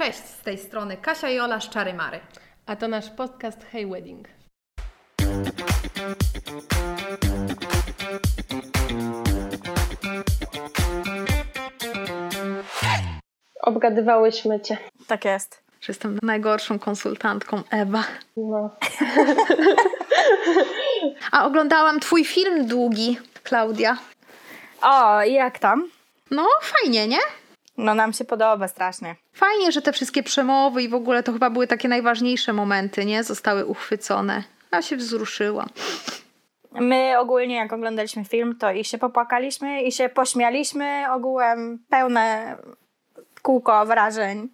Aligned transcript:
Cześć, 0.00 0.18
z 0.18 0.42
tej 0.42 0.58
strony 0.58 0.96
Kasia 0.96 1.30
i 1.30 1.38
Ola 1.38 1.60
z 1.60 1.68
Czary 1.68 1.94
Mary. 1.94 2.20
A 2.66 2.76
to 2.76 2.88
nasz 2.88 3.10
podcast 3.10 3.64
Hey 3.64 3.86
Wedding. 3.86 4.28
Obgadywałyśmy 13.62 14.60
cię. 14.60 14.78
Tak 15.06 15.24
jest. 15.24 15.62
Że 15.80 15.90
jestem 15.90 16.18
najgorszą 16.22 16.78
konsultantką 16.78 17.62
Ewa. 17.70 18.04
No. 18.36 18.70
A 21.32 21.46
oglądałam 21.46 22.00
twój 22.00 22.24
film 22.24 22.66
długi, 22.66 23.18
Klaudia. 23.42 23.96
O, 24.82 25.22
i 25.22 25.32
jak 25.32 25.58
tam? 25.58 25.88
No, 26.30 26.48
fajnie, 26.62 27.08
nie? 27.08 27.18
No 27.84 27.94
nam 27.94 28.12
się 28.12 28.24
podoba 28.24 28.68
strasznie. 28.68 29.16
Fajnie, 29.32 29.72
że 29.72 29.82
te 29.82 29.92
wszystkie 29.92 30.22
przemowy 30.22 30.82
i 30.82 30.88
w 30.88 30.94
ogóle 30.94 31.22
to 31.22 31.32
chyba 31.32 31.50
były 31.50 31.66
takie 31.66 31.88
najważniejsze 31.88 32.52
momenty, 32.52 33.04
nie? 33.04 33.24
Zostały 33.24 33.66
uchwycone. 33.66 34.44
Ja 34.72 34.82
się 34.82 34.96
wzruszyłam. 34.96 35.68
My 36.72 37.18
ogólnie 37.18 37.56
jak 37.56 37.72
oglądaliśmy 37.72 38.24
film, 38.24 38.56
to 38.60 38.70
i 38.70 38.84
się 38.84 38.98
popłakaliśmy, 38.98 39.82
i 39.82 39.92
się 39.92 40.08
pośmialiśmy. 40.08 41.04
Ogółem 41.12 41.78
pełne 41.88 42.56
kółko 43.42 43.86
wrażeń. 43.86 44.48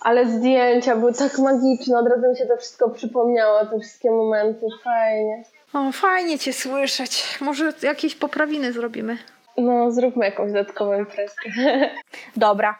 Ale 0.00 0.26
zdjęcia 0.26 0.96
były 0.96 1.14
tak 1.14 1.38
magiczne, 1.38 1.98
od 1.98 2.08
razu 2.08 2.28
mi 2.30 2.36
się 2.36 2.46
to 2.46 2.56
wszystko 2.56 2.90
przypomniało, 2.90 3.66
te 3.66 3.80
wszystkie 3.80 4.10
momenty, 4.10 4.66
fajnie. 4.84 5.44
O, 5.72 5.92
fajnie 5.92 6.38
cię 6.38 6.52
słyszeć. 6.52 7.38
Może 7.40 7.72
jakieś 7.82 8.14
poprawiny 8.14 8.72
zrobimy. 8.72 9.18
No, 9.60 9.92
zróbmy 9.92 10.24
jakąś 10.24 10.52
dodatkową 10.52 10.98
imprezkę. 10.98 11.50
Dobra. 12.36 12.78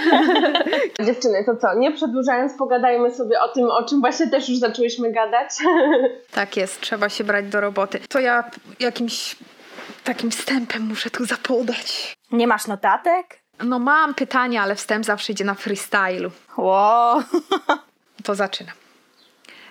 Dziewczyny, 1.06 1.44
to 1.44 1.56
co, 1.56 1.74
nie 1.74 1.92
przedłużając, 1.92 2.52
pogadajmy 2.58 3.10
sobie 3.10 3.40
o 3.40 3.48
tym, 3.48 3.70
o 3.70 3.82
czym 3.82 4.00
właśnie 4.00 4.30
też 4.30 4.48
już 4.48 4.58
zaczęłyśmy 4.58 5.12
gadać. 5.12 5.50
Tak 6.30 6.56
jest, 6.56 6.80
trzeba 6.80 7.08
się 7.08 7.24
brać 7.24 7.48
do 7.48 7.60
roboty. 7.60 8.00
To 8.08 8.20
ja 8.20 8.50
jakimś 8.80 9.36
takim 10.04 10.30
wstępem 10.30 10.82
muszę 10.82 11.10
tu 11.10 11.24
zapodać. 11.24 12.14
Nie 12.32 12.46
masz 12.46 12.66
notatek? 12.66 13.38
No 13.64 13.78
mam 13.78 14.14
pytania, 14.14 14.62
ale 14.62 14.74
wstęp 14.74 15.04
zawsze 15.04 15.32
idzie 15.32 15.44
na 15.44 15.54
freestylu. 15.54 16.30
Wow. 16.56 17.22
To 18.24 18.34
zaczynam. 18.34 18.74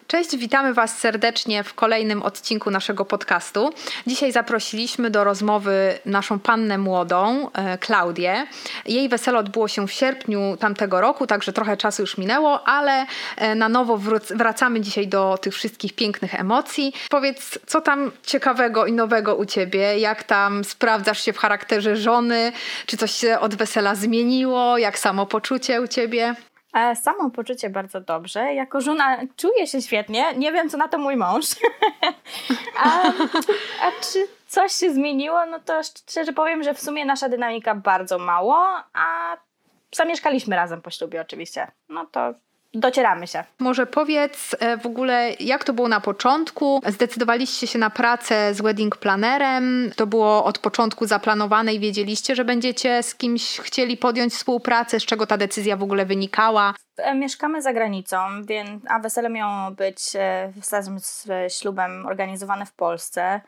Cześć, 0.08 0.38
witamy 0.38 0.74
Was 0.74 0.98
serdecznie 0.98 1.64
w 1.64 1.74
kolejnym 1.74 2.24
odcinku 2.24 2.72
naszego 2.72 3.06
podcastu. 3.06 3.74
Dzisiaj 4.08 4.32
zaprosiliśmy 4.32 5.10
do 5.10 5.24
rozmowy 5.24 6.00
naszą 6.06 6.40
pannę 6.40 6.78
młodą, 6.78 7.50
e, 7.54 7.78
Klaudię. 7.78 8.48
Jej 8.86 9.10
wesele 9.10 9.38
odbyło 9.40 9.68
się 9.68 9.88
w 9.88 9.92
sierpniu 9.92 10.58
tamtego 10.60 11.02
roku, 11.02 11.28
także 11.28 11.54
trochę 11.54 11.78
czasu 11.78 12.02
już 12.02 12.18
minęło, 12.18 12.68
ale 12.68 13.06
e, 13.38 13.56
na 13.56 13.70
nowo 13.70 14.00
wracamy 14.36 14.82
dzisiaj 14.82 15.08
do 15.08 15.38
tych 15.42 15.54
wszystkich 15.54 15.94
pięknych 15.94 16.36
emocji. 16.36 16.94
Powiedz, 17.10 17.60
co 17.66 17.82
tam 17.82 18.12
ciekawego 18.24 18.86
i 18.86 18.94
nowego 18.94 19.36
u 19.36 19.46
Ciebie? 19.46 20.00
Jak 20.00 20.24
tam 20.24 20.64
sprawdzasz 20.64 21.22
się 21.26 21.34
w 21.34 21.38
charakterze 21.38 21.96
żony? 21.96 22.52
Czy 22.86 22.98
coś 22.98 23.12
się 23.12 23.40
od 23.40 23.56
wesela 23.56 23.96
zmieniło? 23.96 24.78
Jak 24.78 25.00
samopoczucie 25.00 25.82
u 25.82 25.88
Ciebie? 25.88 26.36
E, 26.74 26.96
Samopoczucie 26.96 27.70
bardzo 27.70 28.02
dobrze. 28.02 28.54
Jako 28.54 28.82
żona 28.82 29.18
czuję 29.36 29.68
się 29.68 29.82
świetnie. 29.82 30.34
Nie 30.36 30.52
wiem, 30.52 30.70
co 30.70 30.78
na 30.78 30.88
to 30.88 30.98
mój 30.98 31.16
mąż. 31.16 31.46
a, 32.84 33.08
a 33.82 33.92
czy 34.12 34.28
coś 34.48 34.72
się 34.72 34.94
zmieniło? 34.94 35.46
No 35.46 35.60
to 35.60 35.84
szczerze 35.84 36.34
powiem, 36.34 36.64
że 36.64 36.74
w 36.74 36.82
sumie 36.82 37.06
nasza 37.06 37.30
dynamika 37.30 37.76
bardzo 37.76 38.18
mało, 38.20 38.66
a 38.94 39.38
zamieszkaliśmy 39.96 40.56
razem 40.56 40.82
po 40.82 40.90
ślubie 40.90 41.22
oczywiście. 41.22 41.72
No 41.90 42.06
to 42.06 42.34
docieramy 42.74 43.28
się. 43.28 43.44
Może 43.60 43.86
powiedz 43.86 44.56
e, 44.60 44.78
w 44.78 44.86
ogóle, 44.86 45.32
jak 45.40 45.64
to 45.64 45.74
było 45.74 45.88
na 45.88 46.02
początku? 46.02 46.82
Zdecydowaliście 46.88 47.68
się 47.68 47.80
na 47.80 47.90
pracę 47.90 48.54
z 48.54 48.62
wedding 48.62 48.98
planerem. 48.98 49.92
To 49.96 50.08
było 50.08 50.44
od 50.46 50.60
początku 50.60 51.06
zaplanowane 51.06 51.74
i 51.74 51.80
wiedzieliście, 51.80 52.36
że 52.36 52.46
będziecie 52.46 53.04
z 53.04 53.16
kimś 53.16 53.60
chcieli 53.60 53.98
podjąć 53.98 54.34
współpracę. 54.34 55.00
Z 55.00 55.06
czego 55.06 55.28
ta 55.28 55.38
decyzja 55.38 55.78
w 55.78 55.84
ogóle 55.84 56.06
wynikała? 56.06 56.74
E, 56.98 57.16
Mieszkamy 57.16 57.62
za 57.62 57.74
granicą, 57.74 58.18
więc, 58.44 58.84
a 58.90 59.00
wesele 59.00 59.30
miało 59.30 59.72
być 59.72 59.98
e, 60.16 60.54
razem 60.72 61.00
z 61.00 61.28
ślubem 61.60 62.06
organizowane 62.06 62.66
w 62.66 62.74
Polsce. 62.74 63.42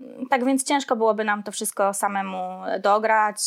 Mm, 0.00 0.26
Tak 0.30 0.44
więc 0.44 0.64
ciężko 0.64 0.96
byłoby 0.96 1.24
nam 1.24 1.42
to 1.42 1.52
wszystko 1.52 1.94
samemu 1.94 2.60
dograć, 2.80 3.38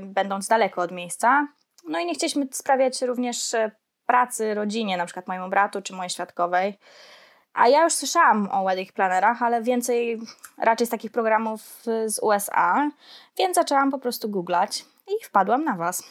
będąc 0.00 0.48
daleko 0.48 0.82
od 0.82 0.92
miejsca. 0.92 1.48
No 1.88 1.98
i 1.98 2.06
nie 2.06 2.14
chcieliśmy 2.14 2.46
sprawiać 2.52 3.02
również 3.02 3.54
pracy 4.06 4.54
rodzinie, 4.54 4.96
na 4.96 5.06
przykład 5.06 5.28
mojemu 5.28 5.48
bratu 5.48 5.82
czy 5.82 5.92
mojej 5.92 6.10
świadkowej. 6.10 6.78
A 7.54 7.68
ja 7.68 7.84
już 7.84 7.92
słyszałam 7.92 8.48
o 8.52 8.64
wedding 8.64 8.92
planerach, 8.92 9.42
ale 9.42 9.62
więcej 9.62 10.20
raczej 10.58 10.86
z 10.86 10.90
takich 10.90 11.10
programów 11.10 11.60
z 12.06 12.18
USA, 12.22 12.90
więc 13.38 13.54
zaczęłam 13.54 13.90
po 13.90 13.98
prostu 13.98 14.28
googlać 14.28 14.84
i 15.08 15.24
wpadłam 15.24 15.64
na 15.64 15.76
Was. 15.76 16.02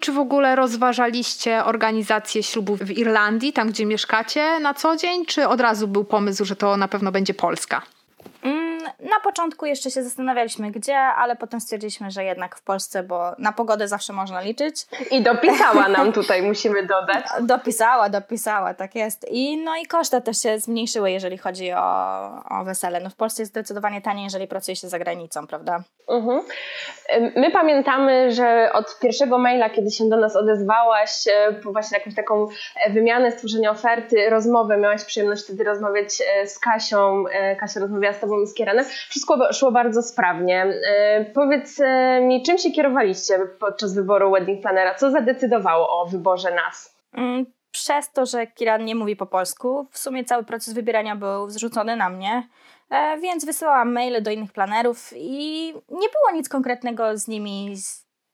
Czy 0.00 0.12
w 0.12 0.18
ogóle 0.18 0.56
rozważaliście 0.56 1.64
organizację 1.64 2.42
ślubu 2.42 2.76
w 2.76 2.90
Irlandii, 2.90 3.52
tam 3.52 3.68
gdzie 3.68 3.86
mieszkacie 3.86 4.60
na 4.60 4.74
co 4.74 4.96
dzień? 4.96 5.26
Czy 5.26 5.48
od 5.48 5.60
razu 5.60 5.88
był 5.88 6.04
pomysł, 6.04 6.44
że 6.44 6.56
to 6.56 6.76
na 6.76 6.88
pewno 6.88 7.12
będzie 7.12 7.34
Polska? 7.34 7.82
Na 9.00 9.20
początku 9.24 9.66
jeszcze 9.66 9.90
się 9.90 10.02
zastanawialiśmy 10.02 10.70
gdzie, 10.70 10.96
ale 10.98 11.36
potem 11.36 11.60
stwierdziliśmy, 11.60 12.10
że 12.10 12.24
jednak 12.24 12.56
w 12.56 12.62
Polsce, 12.62 13.02
bo 13.02 13.32
na 13.38 13.52
pogodę 13.52 13.88
zawsze 13.88 14.12
można 14.12 14.40
liczyć. 14.40 14.86
I 15.10 15.22
dopisała 15.22 15.88
nam 15.88 16.12
tutaj, 16.12 16.42
musimy 16.42 16.86
dodać. 16.86 17.24
Dopisała, 17.40 18.08
dopisała, 18.08 18.74
tak 18.74 18.94
jest. 18.94 19.26
I 19.30 19.56
no 19.56 19.76
i 19.76 19.86
koszty 19.86 20.20
też 20.20 20.42
się 20.42 20.58
zmniejszyły, 20.58 21.10
jeżeli 21.10 21.38
chodzi 21.38 21.72
o, 21.72 21.82
o 22.60 22.64
wesele. 22.64 23.00
No 23.00 23.10
w 23.10 23.16
Polsce 23.16 23.42
jest 23.42 23.52
zdecydowanie 23.52 24.02
taniej, 24.02 24.24
jeżeli 24.24 24.48
pracuje 24.48 24.76
się 24.76 24.88
za 24.88 24.98
granicą, 24.98 25.46
prawda? 25.46 25.82
Mhm. 26.08 26.42
My 27.36 27.50
pamiętamy, 27.50 28.32
że 28.32 28.70
od 28.72 28.98
pierwszego 28.98 29.38
maila, 29.38 29.70
kiedy 29.70 29.90
się 29.90 30.08
do 30.08 30.16
nas 30.16 30.36
odezwałaś, 30.36 31.26
e, 31.26 31.52
po 31.52 31.72
właśnie 31.72 31.98
jakąś 31.98 32.14
taką 32.14 32.48
e, 32.76 32.92
wymianę, 32.92 33.32
stworzenie 33.32 33.70
oferty, 33.70 34.30
rozmowę, 34.30 34.76
miałaś 34.76 35.04
przyjemność 35.04 35.44
wtedy 35.44 35.64
rozmawiać 35.64 36.08
e, 36.20 36.46
z 36.46 36.58
Kasią, 36.58 37.24
Kasia 37.60 37.80
rozmawiała 37.80 38.14
z 38.14 38.20
Tobą 38.20 38.40
i 38.40 38.46
z 38.46 38.54
Kierenem, 38.72 38.90
wszystko 39.08 39.52
szło 39.52 39.72
bardzo 39.72 40.02
sprawnie. 40.02 40.62
E, 40.88 41.24
Powiedz 41.24 41.80
e, 41.80 42.20
mi, 42.20 42.42
czym 42.42 42.58
się 42.58 42.70
kierowaliście 42.70 43.38
podczas 43.60 43.94
wyboru 43.94 44.30
wedding 44.32 44.62
planera? 44.62 44.94
Co 44.94 45.10
zadecydowało 45.10 46.00
o 46.00 46.06
wyborze 46.06 46.54
nas? 46.54 46.96
Mm, 47.14 47.46
Przez 47.70 48.12
to, 48.12 48.26
że 48.26 48.46
Kiran 48.46 48.84
nie 48.84 48.94
mówi 48.94 49.16
po 49.16 49.26
polsku, 49.26 49.86
w 49.90 49.98
sumie 49.98 50.24
cały 50.24 50.44
proces 50.44 50.74
wybierania 50.74 51.16
był 51.16 51.50
zrzucony 51.50 51.96
na 51.96 52.08
mnie, 52.08 52.48
e, 52.90 53.18
więc 53.18 53.44
wysyłałam 53.44 53.92
maile 53.92 54.22
do 54.22 54.30
innych 54.30 54.52
planerów 54.52 55.12
i 55.16 55.66
nie 55.88 56.08
było 56.08 56.30
nic 56.34 56.48
konkretnego 56.48 57.18
z 57.18 57.28
nimi 57.28 57.74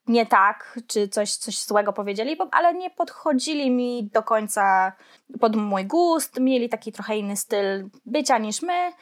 nie 0.07 0.27
tak, 0.27 0.79
czy 0.87 1.09
coś, 1.09 1.35
coś 1.35 1.59
złego 1.59 1.93
powiedzieli, 1.93 2.37
ale 2.51 2.75
nie 2.75 2.91
podchodzili 2.91 3.71
mi 3.71 4.11
do 4.13 4.23
końca 4.23 4.93
pod 5.41 5.57
mój 5.57 5.85
gust, 5.85 6.41
mieli 6.41 6.69
taki 6.69 6.93
trochę 6.93 7.17
inny 7.17 7.37
styl 7.37 7.89
bycia 8.07 8.39
niż 8.39 8.63
my. 8.63 8.93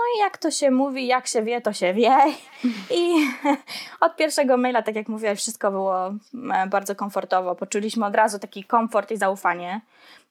No 0.00 0.04
i 0.16 0.18
jak 0.18 0.38
to 0.38 0.50
się 0.50 0.70
mówi, 0.70 1.06
jak 1.06 1.26
się 1.26 1.42
wie, 1.42 1.60
to 1.60 1.72
się 1.72 1.94
wie. 1.94 2.16
I 3.00 3.26
od 4.06 4.16
pierwszego 4.16 4.56
maila, 4.56 4.82
tak 4.82 4.96
jak 4.96 5.08
mówiłaś, 5.08 5.38
wszystko 5.38 5.70
było 5.70 6.06
e, 6.54 6.66
bardzo 6.66 6.94
komfortowo. 6.94 7.54
Poczuliśmy 7.54 8.06
od 8.06 8.14
razu 8.14 8.38
taki 8.38 8.64
komfort 8.64 9.10
i 9.10 9.16
zaufanie. 9.16 9.80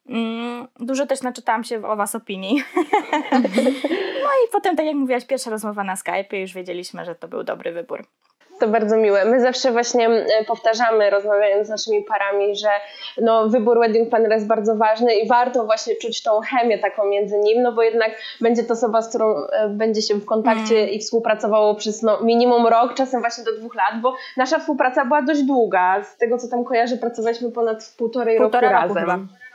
Mm, 0.09 0.67
Dużo 0.79 1.05
też 1.05 1.21
naczytałam 1.21 1.63
się 1.63 1.87
o 1.87 1.95
Was 1.95 2.15
opinii. 2.15 2.63
No 4.23 4.29
i 4.47 4.51
potem, 4.51 4.75
tak 4.75 4.85
jak 4.85 4.95
mówiłaś, 4.95 5.25
pierwsza 5.25 5.49
rozmowa 5.49 5.83
na 5.83 5.95
Skype, 5.95 6.37
już 6.37 6.53
wiedzieliśmy, 6.53 7.05
że 7.05 7.15
to 7.15 7.27
był 7.27 7.43
dobry 7.43 7.71
wybór. 7.71 8.05
To 8.59 8.67
bardzo 8.67 8.97
miłe. 8.97 9.25
My 9.25 9.41
zawsze 9.41 9.71
właśnie 9.71 10.09
e, 10.09 10.45
powtarzamy, 10.47 11.09
rozmawiając 11.09 11.67
z 11.67 11.69
naszymi 11.69 12.03
parami, 12.03 12.55
że 12.55 12.67
no, 13.21 13.49
wybór 13.49 13.79
wedding 13.79 14.09
planera 14.09 14.35
jest 14.35 14.47
bardzo 14.47 14.75
ważny 14.75 15.15
i 15.15 15.27
warto 15.27 15.65
właśnie 15.65 15.95
czuć 15.95 16.23
tą 16.23 16.39
chemię 16.41 16.79
taką 16.79 17.05
między 17.05 17.37
nim, 17.37 17.61
no 17.61 17.71
bo 17.71 17.83
jednak 17.83 18.11
będzie 18.41 18.63
to 18.63 18.73
osoba, 18.73 19.01
z 19.01 19.09
którą 19.09 19.35
e, 19.35 19.69
będzie 19.69 20.01
się 20.01 20.15
w 20.15 20.25
kontakcie 20.25 20.87
i 20.87 20.99
współpracowało 20.99 21.75
przez 21.75 22.01
no, 22.01 22.21
minimum 22.21 22.67
rok, 22.67 22.93
czasem 22.93 23.21
właśnie 23.21 23.43
do 23.43 23.57
dwóch 23.57 23.75
lat, 23.75 24.01
bo 24.01 24.15
nasza 24.37 24.59
współpraca 24.59 25.05
była 25.05 25.21
dość 25.21 25.43
długa. 25.43 26.03
Z 26.03 26.17
tego, 26.17 26.37
co 26.37 26.47
tam 26.47 26.63
kojarzę, 26.63 26.97
pracowaliśmy 26.97 27.51
ponad 27.51 27.93
półtorej 27.97 28.37
Półtora 28.37 28.71
roku 28.71 28.81
roku 28.81 28.93
razem. 28.95 29.19
chyba. 29.27 29.48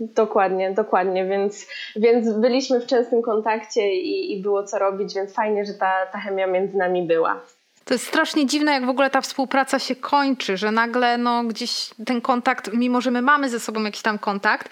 Dokładnie, 0.00 0.72
dokładnie, 0.72 1.26
więc, 1.26 1.66
więc 1.96 2.32
byliśmy 2.32 2.80
w 2.80 2.86
częstym 2.86 3.22
kontakcie 3.22 3.94
i, 3.94 4.32
i 4.32 4.42
było 4.42 4.64
co 4.64 4.78
robić, 4.78 5.14
więc 5.14 5.34
fajnie, 5.34 5.64
że 5.64 5.74
ta, 5.74 6.06
ta 6.12 6.18
chemia 6.18 6.46
między 6.46 6.76
nami 6.76 7.06
była. 7.06 7.40
To 7.84 7.94
jest 7.94 8.06
strasznie 8.06 8.46
dziwne, 8.46 8.72
jak 8.72 8.86
w 8.86 8.88
ogóle 8.88 9.10
ta 9.10 9.20
współpraca 9.20 9.78
się 9.78 9.96
kończy, 9.96 10.56
że 10.56 10.70
nagle 10.70 11.18
no, 11.18 11.44
gdzieś 11.44 11.90
ten 12.06 12.20
kontakt, 12.20 12.70
mimo 12.72 13.00
że 13.00 13.10
my 13.10 13.22
mamy 13.22 13.48
ze 13.48 13.60
sobą 13.60 13.82
jakiś 13.82 14.02
tam 14.02 14.18
kontakt, 14.18 14.70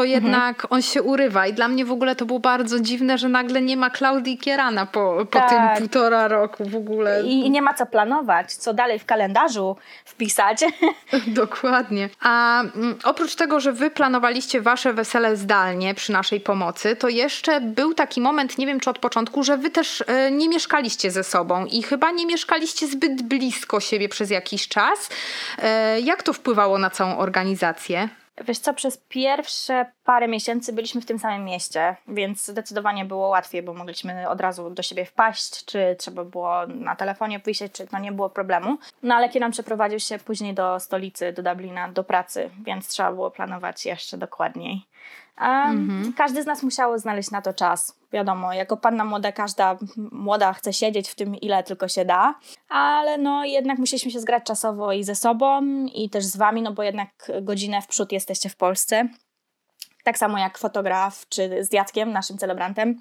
to 0.00 0.04
to 0.04 0.04
jednak 0.04 0.66
on 0.70 0.82
się 0.82 1.02
urywa 1.02 1.46
i 1.46 1.52
dla 1.52 1.68
mnie 1.68 1.84
w 1.84 1.92
ogóle 1.92 2.16
to 2.16 2.26
było 2.26 2.38
bardzo 2.38 2.80
dziwne, 2.80 3.18
że 3.18 3.28
nagle 3.28 3.62
nie 3.62 3.76
ma 3.76 3.90
Klaudii 3.90 4.38
Kierana 4.38 4.86
po, 4.86 5.26
po 5.30 5.38
Tak. 5.38 5.50
tym 5.50 5.60
półtora 5.78 6.28
roku 6.28 6.64
w 6.64 6.76
ogóle. 6.76 7.22
I, 7.22 7.46
I 7.46 7.50
nie 7.50 7.62
ma 7.62 7.74
co 7.74 7.86
planować, 7.86 8.52
co 8.52 8.74
dalej 8.74 8.98
w 8.98 9.04
kalendarzu 9.04 9.76
wpisać. 10.04 10.64
Dokładnie. 11.26 12.08
A 12.20 12.60
mm, 12.60 12.98
oprócz 13.04 13.34
tego, 13.34 13.60
że 13.60 13.72
wy 13.72 13.90
planowaliście 13.90 14.60
wasze 14.60 14.92
wesele 14.92 15.36
zdalnie 15.36 15.94
przy 15.94 16.12
naszej 16.12 16.40
pomocy, 16.40 16.96
to 16.96 17.08
jeszcze 17.08 17.60
był 17.60 17.94
taki 17.94 18.20
moment, 18.20 18.58
nie 18.58 18.66
wiem 18.66 18.80
czy 18.80 18.90
od 18.90 18.98
początku, 18.98 19.42
że 19.42 19.56
wy 19.56 19.70
też 19.70 20.04
e, 20.06 20.30
nie 20.30 20.48
mieszkaliście 20.48 21.10
ze 21.10 21.24
sobą 21.24 21.66
i 21.66 21.82
chyba 21.82 22.10
nie 22.10 22.26
mieszkaliście 22.26 22.86
zbyt 22.86 23.22
blisko 23.22 23.80
siebie 23.80 24.08
przez 24.08 24.30
jakiś 24.30 24.68
czas. 24.68 25.08
E, 25.58 26.00
jak 26.00 26.22
to 26.22 26.32
wpływało 26.32 26.78
na 26.78 26.90
całą 26.90 27.18
organizację? 27.18 28.08
Wiesz 28.44 28.58
co, 28.58 28.74
przez 28.74 28.98
pierwsze 28.98 29.92
parę 30.04 30.28
miesięcy 30.28 30.72
byliśmy 30.72 31.00
w 31.00 31.06
tym 31.06 31.18
samym 31.18 31.44
mieście, 31.44 31.96
więc 32.08 32.46
zdecydowanie 32.46 33.04
było 33.04 33.28
łatwiej, 33.28 33.62
bo 33.62 33.74
mogliśmy 33.74 34.28
od 34.28 34.40
razu 34.40 34.70
do 34.70 34.82
siebie 34.82 35.04
wpaść, 35.04 35.64
czy 35.64 35.96
trzeba 35.98 36.24
było 36.24 36.66
na 36.66 36.96
telefonie 36.96 37.40
wisieć, 37.46 37.72
czy 37.72 37.86
no 37.92 37.98
nie 37.98 38.12
było 38.12 38.30
problemu. 38.30 38.78
No 39.02 39.14
ale 39.14 39.28
Kieran 39.28 39.52
przeprowadził 39.52 40.00
się 40.00 40.18
później 40.18 40.54
do 40.54 40.80
stolicy, 40.80 41.32
do 41.32 41.42
Dublina, 41.42 41.88
do 41.88 42.04
pracy, 42.04 42.50
więc 42.64 42.88
trzeba 42.88 43.12
było 43.12 43.30
planować 43.30 43.86
jeszcze 43.86 44.18
dokładniej. 44.18 44.82
Um, 45.40 46.12
Każdy 46.16 46.42
z 46.42 46.46
nas 46.46 46.62
musiał 46.62 46.98
znaleźć 46.98 47.30
na 47.30 47.42
to 47.42 47.52
czas. 47.52 48.00
Wiadomo, 48.12 48.52
jako 48.52 48.76
panna 48.76 49.04
młoda, 49.04 49.32
każda 49.32 49.78
młoda 50.12 50.52
chce 50.52 50.72
siedzieć 50.72 51.08
w 51.08 51.14
tym, 51.14 51.34
ile 51.34 51.62
tylko 51.62 51.88
się 51.88 52.04
da, 52.04 52.34
ale 52.68 53.18
no 53.18 53.44
jednak 53.44 53.78
musieliśmy 53.78 54.10
się 54.10 54.20
zgrać 54.20 54.44
czasowo 54.44 54.92
i 54.92 55.04
ze 55.04 55.14
sobą, 55.14 55.62
i 55.94 56.10
też 56.10 56.24
z 56.24 56.36
wami, 56.36 56.62
no 56.62 56.72
bo 56.72 56.82
jednak 56.82 57.32
godzinę 57.42 57.82
w 57.82 57.86
przód 57.86 58.12
jesteście 58.12 58.48
w 58.48 58.56
Polsce. 58.56 59.08
Tak 60.04 60.18
samo 60.18 60.38
jak 60.38 60.58
fotograf, 60.58 61.28
czy 61.28 61.64
z 61.64 61.72
Jackiem, 61.72 62.12
naszym 62.12 62.38
celebrantem. 62.38 63.00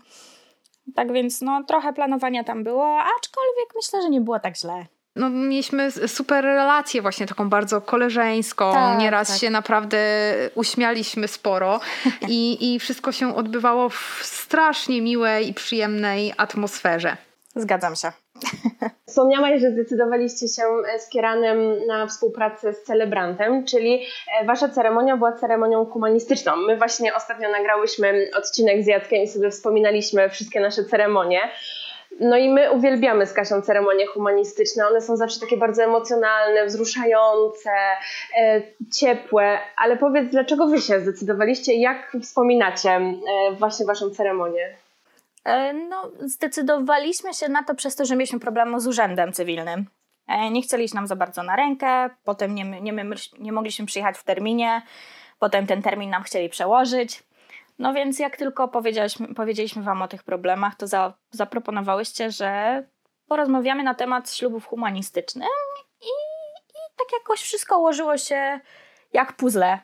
Tak 0.96 1.12
więc 1.12 1.42
no 1.42 1.64
trochę 1.64 1.94
planowania 1.94 2.44
tam 2.44 2.64
było, 2.64 3.00
aczkolwiek 3.00 3.76
myślę, 3.76 4.02
że 4.02 4.10
nie 4.10 4.22
było 4.22 4.40
tak 4.40 4.58
źle. 4.58 4.86
No, 5.16 5.30
mieliśmy 5.30 5.92
super 5.92 6.44
relację, 6.44 7.02
właśnie 7.02 7.28
taką 7.28 7.50
bardzo 7.50 7.82
koleżeńską. 7.82 8.74
Tak, 8.74 9.00
Nieraz 9.00 9.28
tak. 9.28 9.38
się 9.38 9.50
naprawdę 9.50 9.98
uśmialiśmy 10.56 11.28
sporo 11.28 11.80
i, 12.28 12.74
i 12.74 12.80
wszystko 12.80 13.12
się 13.12 13.36
odbywało 13.36 13.90
w 13.90 14.20
strasznie 14.22 15.02
miłej 15.02 15.50
i 15.50 15.54
przyjemnej 15.54 16.34
atmosferze. 16.38 17.18
Zgadzam 17.56 17.96
się. 17.96 18.12
Wspomniałaś, 19.08 19.62
że 19.62 19.72
zdecydowaliście 19.72 20.48
się 20.48 20.64
z 21.00 21.10
Kieranem 21.10 21.88
na 21.88 22.08
współpracę 22.08 22.74
z 22.74 22.84
celebrantem, 22.84 23.66
czyli 23.66 24.06
e, 24.42 24.46
wasza 24.46 24.70
ceremonia 24.70 25.18
była 25.18 25.34
ceremonią 25.34 25.86
humanistyczną. 25.86 26.56
My 26.56 26.78
właśnie 26.78 27.16
ostatnio 27.16 27.52
nagrałyśmy 27.52 28.30
odcinek 28.38 28.84
z 28.84 28.88
Jackiem 28.88 29.24
i 29.24 29.28
sobie 29.28 29.50
wspominaliśmy 29.52 30.30
wszystkie 30.30 30.60
nasze 30.60 30.84
ceremonie. 30.86 31.40
No 32.20 32.38
i 32.38 32.50
my 32.50 32.72
uwielbiamy 32.72 33.26
z 33.26 33.34
Kasią 33.34 33.62
ceremonie 33.62 34.08
humanistyczne. 34.08 34.88
One 34.88 35.02
są 35.02 35.16
zawsze 35.18 35.40
takie 35.40 35.58
bardzo 35.58 35.84
emocjonalne, 35.84 36.66
wzruszające, 36.66 37.70
e, 38.38 38.62
ciepłe. 38.94 39.60
Ale 39.78 39.98
powiedz, 39.98 40.32
dlaczego 40.32 40.68
wy 40.68 40.82
się 40.82 41.00
zdecydowaliście? 41.00 41.74
Jak 41.74 42.18
wspominacie 42.22 42.90
e, 42.90 43.16
właśnie 43.60 43.86
waszą 43.86 44.10
ceremonię? 44.10 44.76
E, 45.46 45.74
No, 45.74 46.12
zdecydowaliśmy 46.20 47.34
się 47.34 47.50
na 47.50 47.64
to 47.64 47.76
przez 47.76 47.96
to, 47.96 48.06
że 48.06 48.16
mieliśmy 48.16 48.40
problemu 48.40 48.80
z 48.80 48.88
urzędem 48.88 49.34
cywilnym. 49.34 49.86
E, 50.28 50.52
Nie 50.52 50.62
chcieliśmy 50.62 50.96
nam 50.96 51.08
za 51.08 51.16
bardzo 51.16 51.44
na 51.44 51.56
rękę, 51.56 52.10
potem 52.24 52.56
nie, 52.56 52.64
nie, 52.82 53.06
nie 53.40 53.52
mogliśmy 53.52 53.86
przyjechać 53.86 54.18
w 54.18 54.24
terminie, 54.24 54.82
potem 55.40 55.68
ten 55.68 55.82
termin 55.82 56.10
nam 56.10 56.24
chcieli 56.24 56.50
przełożyć. 56.50 57.24
No 57.80 57.94
więc 57.94 58.20
jak 58.20 58.38
tylko 58.38 58.68
powiedzieliśmy, 59.36 59.84
Wam 59.84 60.02
o 60.02 60.08
tych 60.08 60.24
problemach, 60.24 60.76
to 60.76 60.88
za, 60.88 61.14
zaproponowałyście, 61.32 62.32
że 62.32 62.84
porozmawiamy 63.28 63.84
na 63.84 63.96
temat 63.96 64.32
ślubów 64.32 64.66
humanistycznych 64.66 65.48
i, 66.02 66.06
i 66.70 66.82
tak 66.98 67.08
jakoś 67.14 67.42
wszystko 67.42 67.80
ułożyło 67.80 68.18
się 68.18 68.60
jak 69.14 69.34
puzzle. 69.34 69.80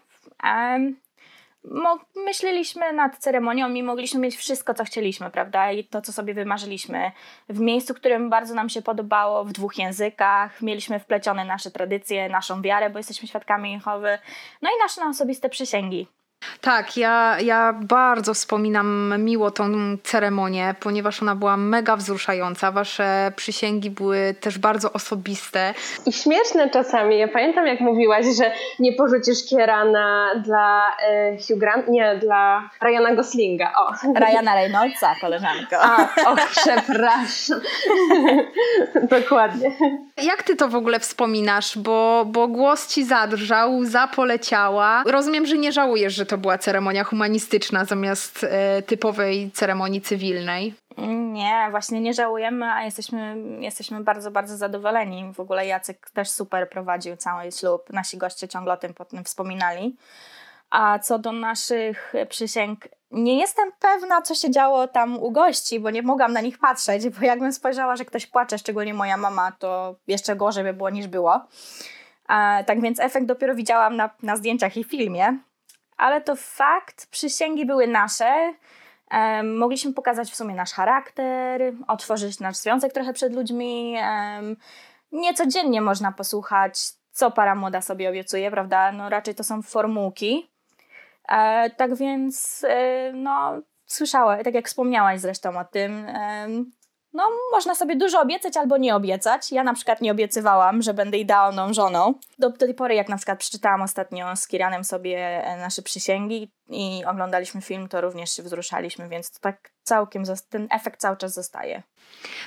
Mo- 1.64 2.00
myśleliśmy 2.16 2.94
nad 2.94 3.18
ceremonią 3.18 3.74
i 3.74 3.84
mogliśmy 3.84 4.20
mieć 4.20 4.36
wszystko, 4.38 4.74
co 4.74 4.84
chcieliśmy, 4.84 5.32
prawda? 5.32 5.72
I 5.72 5.84
to, 5.84 6.02
co 6.02 6.14
sobie 6.14 6.34
wymarzyliśmy. 6.34 7.12
W 7.50 7.60
miejscu, 7.60 7.94
którym 7.94 8.30
bardzo 8.30 8.56
nam 8.56 8.70
się 8.70 8.82
podobało, 8.82 9.44
w 9.46 9.52
dwóch 9.52 9.78
językach. 9.78 10.62
Mieliśmy 10.62 11.00
wplecione 11.00 11.46
nasze 11.46 11.72
tradycje, 11.72 12.30
naszą 12.30 12.62
wiarę, 12.62 12.90
bo 12.90 13.00
jesteśmy 13.00 13.28
świadkami 13.28 13.72
Jehowy. 13.74 14.18
No 14.62 14.70
i 14.70 14.74
nasze 14.84 15.06
osobiste 15.06 15.50
przysięgi. 15.50 16.08
Tak, 16.62 16.98
ja, 16.98 17.38
ja 17.40 17.74
bardzo 17.74 18.34
wspominam 18.34 19.14
miło 19.24 19.52
tą 19.52 19.66
ceremonię, 20.04 20.76
ponieważ 20.80 21.22
ona 21.22 21.36
była 21.36 21.58
mega 21.58 21.96
wzruszająca. 21.96 22.72
Wasze 22.72 23.32
przysięgi 23.36 23.90
były 23.90 24.36
też 24.40 24.60
bardzo 24.60 24.94
osobiste. 24.94 25.74
I 26.06 26.14
śmieszne 26.14 26.70
czasami. 26.70 27.18
Ja 27.18 27.28
pamiętam, 27.28 27.68
jak 27.68 27.80
mówiłaś, 27.80 28.26
że 28.38 28.52
nie 28.80 28.94
porzucisz 28.94 29.50
Kierana 29.50 30.32
dla 30.46 30.96
e, 31.08 31.38
Hugh 31.38 31.60
Grant, 31.60 31.88
nie, 31.88 32.16
dla 32.16 32.70
Ryana 32.82 33.16
Goslinga. 33.16 33.74
O. 33.78 33.92
Ryana 34.20 34.56
Reynoldsa, 34.56 35.16
koleżanko. 35.22 35.76
A, 35.82 36.04
o, 36.26 36.36
przepraszam. 36.52 37.60
Dokładnie. 39.20 39.72
Jak 40.24 40.44
ty 40.44 40.56
to 40.56 40.68
w 40.68 40.76
ogóle 40.76 41.00
wspominasz? 41.00 41.78
Bo, 41.78 42.26
bo 42.28 42.48
głos 42.48 42.88
ci 42.88 43.04
zadrżał, 43.04 43.78
łza 43.78 44.08
poleciała. 44.08 45.04
Rozumiem, 45.06 45.46
że 45.46 45.58
nie 45.58 45.72
żałujesz, 45.72 46.14
że 46.14 46.26
to 46.26 46.35
była 46.38 46.58
ceremonia 46.58 47.04
humanistyczna 47.04 47.86
zamiast 47.86 48.44
e, 48.44 48.82
typowej 48.82 49.52
ceremonii 49.52 50.02
cywilnej. 50.02 50.74
Nie, 51.34 51.68
właśnie 51.72 52.02
nie 52.02 52.14
żałujemy, 52.14 52.66
a 52.72 52.84
jesteśmy, 52.84 53.38
jesteśmy 53.60 54.04
bardzo, 54.04 54.32
bardzo 54.32 54.58
zadowoleni. 54.58 55.34
W 55.34 55.40
ogóle 55.40 55.68
Jacek 55.68 56.10
też 56.10 56.30
super 56.30 56.70
prowadził 56.70 57.18
cały 57.18 57.52
ślub. 57.52 57.82
Nasi 57.94 58.18
goście 58.18 58.48
ciągle 58.48 58.74
o 58.74 58.78
tym 58.78 58.94
potem 58.94 59.24
wspominali. 59.24 59.96
A 60.70 61.00
co 61.00 61.20
do 61.20 61.32
naszych 61.32 62.14
przysięg, 62.30 62.88
nie 63.12 63.40
jestem 63.40 63.72
pewna, 63.80 64.22
co 64.22 64.36
się 64.36 64.52
działo 64.52 64.88
tam 64.88 65.18
u 65.20 65.32
gości, 65.32 65.80
bo 65.80 65.90
nie 65.90 66.02
mogłam 66.02 66.34
na 66.34 66.42
nich 66.42 66.58
patrzeć, 66.60 67.10
bo 67.10 67.26
jakbym 67.26 67.54
spojrzała, 67.54 67.96
że 67.96 68.06
ktoś 68.06 68.26
płacze, 68.28 68.58
szczególnie 68.58 68.94
moja 68.94 69.18
mama, 69.18 69.52
to 69.52 69.96
jeszcze 70.08 70.36
gorzej 70.36 70.64
by 70.64 70.74
było 70.74 70.90
niż 70.90 71.08
było. 71.08 71.42
E, 72.30 72.64
tak 72.64 72.82
więc 72.82 73.00
efekt 73.00 73.26
dopiero 73.26 73.56
widziałam 73.56 73.96
na, 73.96 74.10
na 74.24 74.36
zdjęciach 74.36 74.78
i 74.78 74.84
filmie. 74.84 75.38
Ale 75.98 76.22
to 76.22 76.36
fakt, 76.36 77.08
przysięgi 77.08 77.66
były 77.66 77.88
nasze. 77.88 78.54
Mogliśmy 79.44 79.94
pokazać 79.94 80.32
w 80.32 80.36
sumie 80.36 80.56
nasz 80.56 80.74
charakter, 80.74 81.62
otworzyć 81.88 82.40
nasz 82.40 82.58
związek 82.58 82.94
trochę 82.94 83.14
przed 83.14 83.34
ludźmi. 83.34 83.96
Niecodziennie 85.12 85.82
można 85.82 86.12
posłuchać, 86.12 86.80
co 87.12 87.32
para 87.32 87.56
młoda 87.56 87.82
sobie 87.82 88.10
obiecuje, 88.10 88.52
prawda? 88.52 88.92
No 88.92 89.10
raczej 89.10 89.36
to 89.36 89.44
są 89.44 89.62
formułki. 89.62 90.50
E, 91.28 91.70
tak 91.70 91.96
więc, 91.96 92.66
e, 92.70 93.12
no, 93.14 93.62
słyszałem, 93.86 94.44
tak 94.44 94.54
jak 94.54 94.68
wspomniałaś 94.68 95.20
zresztą 95.20 95.60
o 95.60 95.66
tym, 95.66 96.08
no, 97.16 97.24
można 97.52 97.76
sobie 97.76 97.96
dużo 97.96 98.22
obiecać 98.22 98.58
albo 98.58 98.78
nie 98.78 98.96
obiecać. 98.96 99.52
Ja 99.52 99.64
na 99.64 99.74
przykład 99.74 100.02
nie 100.02 100.12
obiecywałam, 100.12 100.82
że 100.82 100.94
będę 100.94 101.18
idealną 101.18 101.74
żoną. 101.74 102.14
Do, 102.40 102.52
tej 102.52 102.74
pory, 102.74 102.96
jak 102.96 103.10
na 103.10 103.18
przykład 103.18 103.40
przeczytałam 103.40 103.82
ostatnio 103.82 104.36
z 104.36 104.48
Kiranem 104.48 104.84
sobie 104.84 105.46
e, 105.46 105.58
nasze 105.58 105.82
przysięgi 105.82 106.52
i 106.70 107.04
oglądaliśmy 107.08 107.62
film, 107.62 107.90
to 107.90 108.02
również 108.02 108.36
się 108.36 108.44
wzruszaliśmy, 108.44 109.10
więc 109.10 109.32
to 109.32 109.40
tak 109.40 109.72
całkiem, 109.84 110.24
ten 110.50 110.68
efekt 110.72 111.02
cały 111.02 111.18
czas 111.18 111.34
zostaje. 111.34 111.84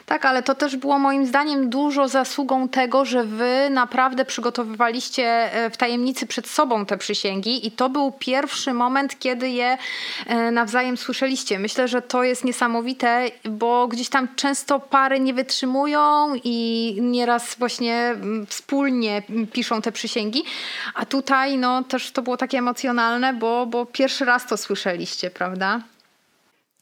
Tak, 0.07 0.25
ale 0.25 0.43
to 0.43 0.55
też 0.55 0.77
było 0.77 0.99
moim 0.99 1.27
zdaniem 1.27 1.71
dużo 1.71 2.09
zasługą 2.09 2.69
tego, 2.69 3.05
że 3.05 3.25
wy 3.25 3.71
naprawdę 3.71 4.25
przygotowywaliście 4.25 5.53
e, 5.53 5.71
w 5.71 5.77
tajemnicy 5.77 6.27
przed 6.27 6.47
sobą 6.47 6.87
te 6.87 6.99
przysięgi 6.99 7.67
i 7.67 7.71
to 7.71 7.89
był 7.89 8.13
pierwszy 8.13 8.75
moment, 8.75 9.19
kiedy 9.19 9.49
je 9.49 9.79
e, 10.27 10.51
nawzajem 10.51 10.97
słyszeliście. 10.97 11.59
Myślę, 11.59 11.89
że 11.89 12.03
to 12.03 12.25
jest 12.25 12.45
niesamowite, 12.45 13.31
bo 13.45 13.89
gdzieś 13.89 14.09
tam 14.09 14.35
często 14.37 14.81
pary 14.81 15.21
nie 15.21 15.35
wytrzymują 15.35 16.35
i 16.45 16.97
nieraz 17.01 17.55
właśnie 17.55 17.95
mm, 17.95 18.47
wspólnie 18.47 19.23
mm, 19.31 19.47
piszą 19.47 19.83
te 19.83 19.93
przysięgi, 19.93 20.45
a 20.95 21.07
tutaj 21.07 21.59
no 21.59 21.83
też 21.83 22.11
to 22.11 22.23
było 22.23 22.37
takie 22.37 22.59
emocjonalne, 22.59 23.35
bo, 23.35 23.67
bo 23.67 23.87
pierwszy 23.87 24.08
raz 24.21 24.47
to 24.47 24.57
słyszeliście, 24.57 25.31
prawda? 25.31 25.81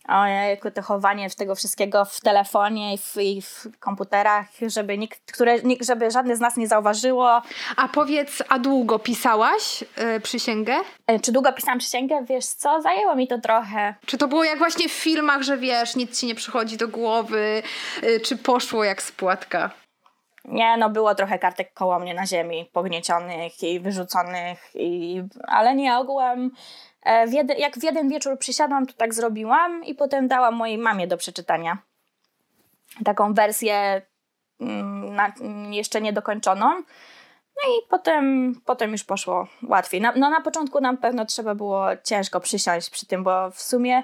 Ojejku, 0.08 0.70
to 0.70 0.82
chowanie 0.82 1.30
tego 1.30 1.54
wszystkiego 1.54 2.04
w 2.04 2.20
telefonie 2.20 2.94
i 2.94 2.98
w, 2.98 3.16
i 3.16 3.42
w 3.42 3.78
komputerach, 3.80 4.46
żeby 4.66 4.98
nikt, 4.98 5.32
które, 5.32 5.56
żeby 5.80 6.10
żadne 6.10 6.36
z 6.36 6.40
nas 6.40 6.56
nie 6.56 6.68
zauważyło. 6.68 7.42
A 7.76 7.88
powiedz, 7.88 8.42
a 8.48 8.58
długo 8.58 8.98
pisałaś 8.98 9.84
e, 9.96 10.20
przysięgę? 10.20 10.74
E, 11.06 11.20
Czy 11.20 11.32
długo 11.32 11.52
pisałam 11.52 11.78
przysięgę? 11.78 12.24
Wiesz 12.28 12.46
co, 12.46 12.82
zajęło 12.82 13.16
mi 13.16 13.28
to 13.28 13.38
trochę. 13.38 13.94
Czy 14.06 14.18
to 14.18 14.28
było 14.28 14.44
jak 14.44 14.58
właśnie 14.58 14.88
w 14.88 14.92
filmach, 14.92 15.42
że 15.42 15.56
wiesz, 15.56 15.96
nic 15.96 16.20
ci 16.20 16.26
nie 16.26 16.34
przychodzi 16.34 16.76
do 16.76 16.88
głowy, 16.88 17.62
y, 18.02 18.20
czy 18.20 18.36
poszło 18.36 18.84
jak 18.84 19.02
z 19.02 19.12
płatka? 19.12 19.70
Nie, 20.44 20.76
no 20.76 20.90
było 20.90 21.14
trochę 21.14 21.38
kartek 21.38 21.72
koło 21.74 21.98
mnie 21.98 22.14
na 22.14 22.26
ziemi, 22.26 22.70
pogniecionych 22.72 23.62
i 23.62 23.80
wyrzuconych, 23.80 24.70
i, 24.74 25.22
ale 25.48 25.74
nie, 25.74 25.96
ogółem 25.96 26.50
w 27.28 27.32
jedy, 27.32 27.54
jak 27.54 27.78
w 27.78 27.82
jeden 27.82 28.08
wieczór 28.08 28.38
przysiadłam, 28.38 28.86
to 28.86 28.92
tak 28.92 29.14
zrobiłam 29.14 29.84
i 29.84 29.94
potem 29.94 30.28
dałam 30.28 30.54
mojej 30.54 30.78
mamie 30.78 31.06
do 31.06 31.16
przeczytania 31.16 31.78
taką 33.04 33.34
wersję 33.34 34.02
mm, 34.60 35.14
na, 35.14 35.32
jeszcze 35.70 36.00
niedokończoną. 36.00 36.66
No 37.56 37.72
i 37.72 37.88
potem, 37.88 38.54
potem 38.64 38.92
już 38.92 39.04
poszło 39.04 39.48
łatwiej. 39.62 40.00
Na, 40.00 40.12
no 40.16 40.30
na 40.30 40.40
początku 40.40 40.80
na 40.80 40.96
pewno 40.96 41.24
trzeba 41.24 41.54
było 41.54 41.86
ciężko 42.04 42.40
przysiąść 42.40 42.90
przy 42.90 43.06
tym, 43.06 43.24
bo 43.24 43.50
w 43.50 43.62
sumie 43.62 44.02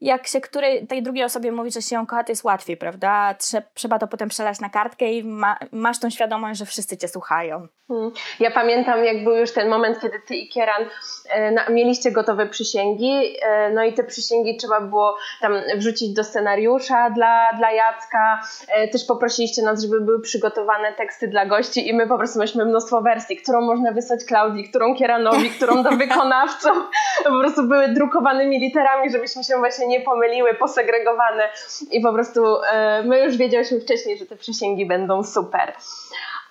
jak 0.00 0.26
się 0.26 0.40
której, 0.40 0.86
tej 0.86 1.02
drugiej 1.02 1.24
osobie 1.24 1.52
mówi, 1.52 1.70
że 1.70 1.82
się 1.82 1.96
ją 1.96 2.06
kocha, 2.06 2.24
to 2.24 2.32
jest 2.32 2.44
łatwiej, 2.44 2.76
prawda? 2.76 3.34
Trzeba 3.74 3.98
to 3.98 4.08
potem 4.08 4.28
przelać 4.28 4.60
na 4.60 4.68
kartkę 4.68 5.12
i 5.12 5.24
ma, 5.24 5.58
masz 5.72 5.98
tą 5.98 6.10
świadomość, 6.10 6.58
że 6.58 6.66
wszyscy 6.66 6.96
cię 6.96 7.08
słuchają. 7.08 7.68
Hmm. 7.88 8.10
Ja 8.40 8.50
pamiętam, 8.50 9.04
jak 9.04 9.24
był 9.24 9.36
już 9.36 9.52
ten 9.52 9.68
moment, 9.68 10.00
kiedy 10.00 10.20
ty 10.26 10.36
i 10.36 10.48
Kieran 10.48 10.82
e, 11.30 11.50
na, 11.50 11.68
mieliście 11.68 12.12
gotowe 12.12 12.46
przysięgi, 12.46 13.36
e, 13.42 13.70
no 13.70 13.84
i 13.84 13.92
te 13.92 14.04
przysięgi 14.04 14.56
trzeba 14.56 14.80
było 14.80 15.16
tam 15.40 15.52
wrzucić 15.76 16.14
do 16.14 16.24
scenariusza 16.24 17.10
dla, 17.10 17.52
dla 17.52 17.72
Jacka. 17.72 18.40
E, 18.68 18.88
też 18.88 19.04
poprosiliście 19.04 19.62
nas, 19.62 19.82
żeby 19.82 20.00
były 20.00 20.20
przygotowane 20.20 20.92
teksty 20.92 21.28
dla 21.28 21.46
gości 21.46 21.88
i 21.88 21.94
my 21.94 22.06
po 22.06 22.18
prostu 22.18 22.38
mieliśmy 22.38 22.64
mnóstwo 22.64 23.02
wersji, 23.02 23.36
którą 23.36 23.60
można 23.60 23.92
wysłać 23.92 24.24
Klaudii, 24.24 24.68
którą 24.68 24.94
Kieranowi, 24.94 25.50
którą 25.50 25.82
do 25.82 25.90
wykonawców. 26.06 26.90
po 27.24 27.40
prostu 27.40 27.62
były 27.62 27.88
drukowanymi 27.88 28.60
literami, 28.60 29.10
żebyśmy 29.10 29.44
się 29.44 29.56
właśnie 29.58 29.87
nie 29.88 30.00
pomyliły, 30.00 30.54
posegregowane 30.54 31.48
i 31.90 32.00
po 32.00 32.12
prostu 32.12 32.62
e, 32.72 33.02
my 33.02 33.20
już 33.20 33.36
wiedziałyśmy 33.36 33.80
wcześniej, 33.80 34.18
że 34.18 34.26
te 34.26 34.36
przysięgi 34.36 34.86
będą 34.86 35.24
super. 35.24 35.72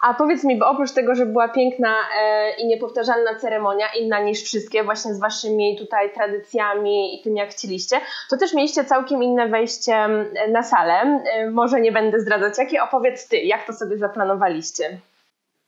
A 0.01 0.13
powiedz 0.13 0.43
mi, 0.43 0.57
bo 0.57 0.69
oprócz 0.69 0.91
tego, 0.91 1.15
że 1.15 1.25
była 1.25 1.49
piękna 1.49 1.95
e, 2.19 2.51
i 2.55 2.67
niepowtarzalna 2.67 3.35
ceremonia, 3.35 3.85
inna 3.99 4.19
niż 4.19 4.43
wszystkie, 4.43 4.83
właśnie 4.83 5.13
z 5.13 5.19
waszymi 5.19 5.77
tutaj 5.77 6.13
tradycjami 6.13 7.19
i 7.19 7.23
tym, 7.23 7.35
jak 7.35 7.49
chcieliście, 7.49 8.01
to 8.29 8.37
też 8.37 8.53
mieliście 8.53 8.85
całkiem 8.85 9.23
inne 9.23 9.47
wejście 9.47 10.07
na 10.51 10.63
salę. 10.63 11.21
E, 11.33 11.51
może 11.51 11.81
nie 11.81 11.91
będę 11.91 12.19
zdradzać 12.19 12.57
jakie, 12.57 12.83
opowiedz 12.83 13.27
ty, 13.27 13.37
jak 13.37 13.67
to 13.67 13.73
sobie 13.73 13.97
zaplanowaliście. 13.97 14.99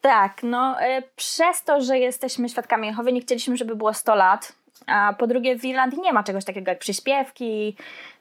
Tak, 0.01 0.43
no 0.43 0.75
przez 1.15 1.63
to, 1.63 1.81
że 1.81 1.99
jesteśmy 1.99 2.49
świadkami 2.49 2.87
Jehowy, 2.87 3.13
nie 3.13 3.21
chcieliśmy, 3.21 3.57
żeby 3.57 3.75
było 3.75 3.93
100 3.93 4.15
lat, 4.15 4.53
a 4.87 5.13
po 5.13 5.27
drugie, 5.27 5.59
w 5.59 5.65
Irlandii 5.65 6.01
nie 6.01 6.13
ma 6.13 6.23
czegoś 6.23 6.45
takiego 6.45 6.71
jak 6.71 6.79
przyśpiewki, 6.79 7.75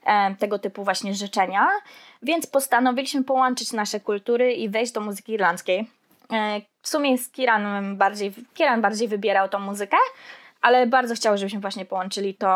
e, 0.05 0.35
tego 0.35 0.59
typu 0.59 0.83
właśnie 0.83 1.13
życzenia, 1.13 1.67
więc 2.23 2.47
postanowiliśmy 2.47 3.23
połączyć 3.23 3.73
nasze 3.73 3.99
kultury 3.99 4.53
i 4.53 4.69
wejść 4.69 4.91
do 4.91 5.01
muzyki 5.01 5.33
irlandzkiej. 5.33 5.87
E, 6.33 6.61
w 6.81 6.87
sumie 6.87 7.17
z 7.17 7.29
Kiran 7.29 7.97
bardziej, 7.97 8.33
Kieran 8.53 8.81
bardziej 8.81 9.07
wybierał 9.07 9.49
tą 9.49 9.59
muzykę, 9.59 9.97
ale 10.61 10.87
bardzo 10.87 11.15
chciał, 11.15 11.37
żebyśmy 11.37 11.59
właśnie 11.59 11.85
połączyli 11.85 12.35
tą 12.35 12.47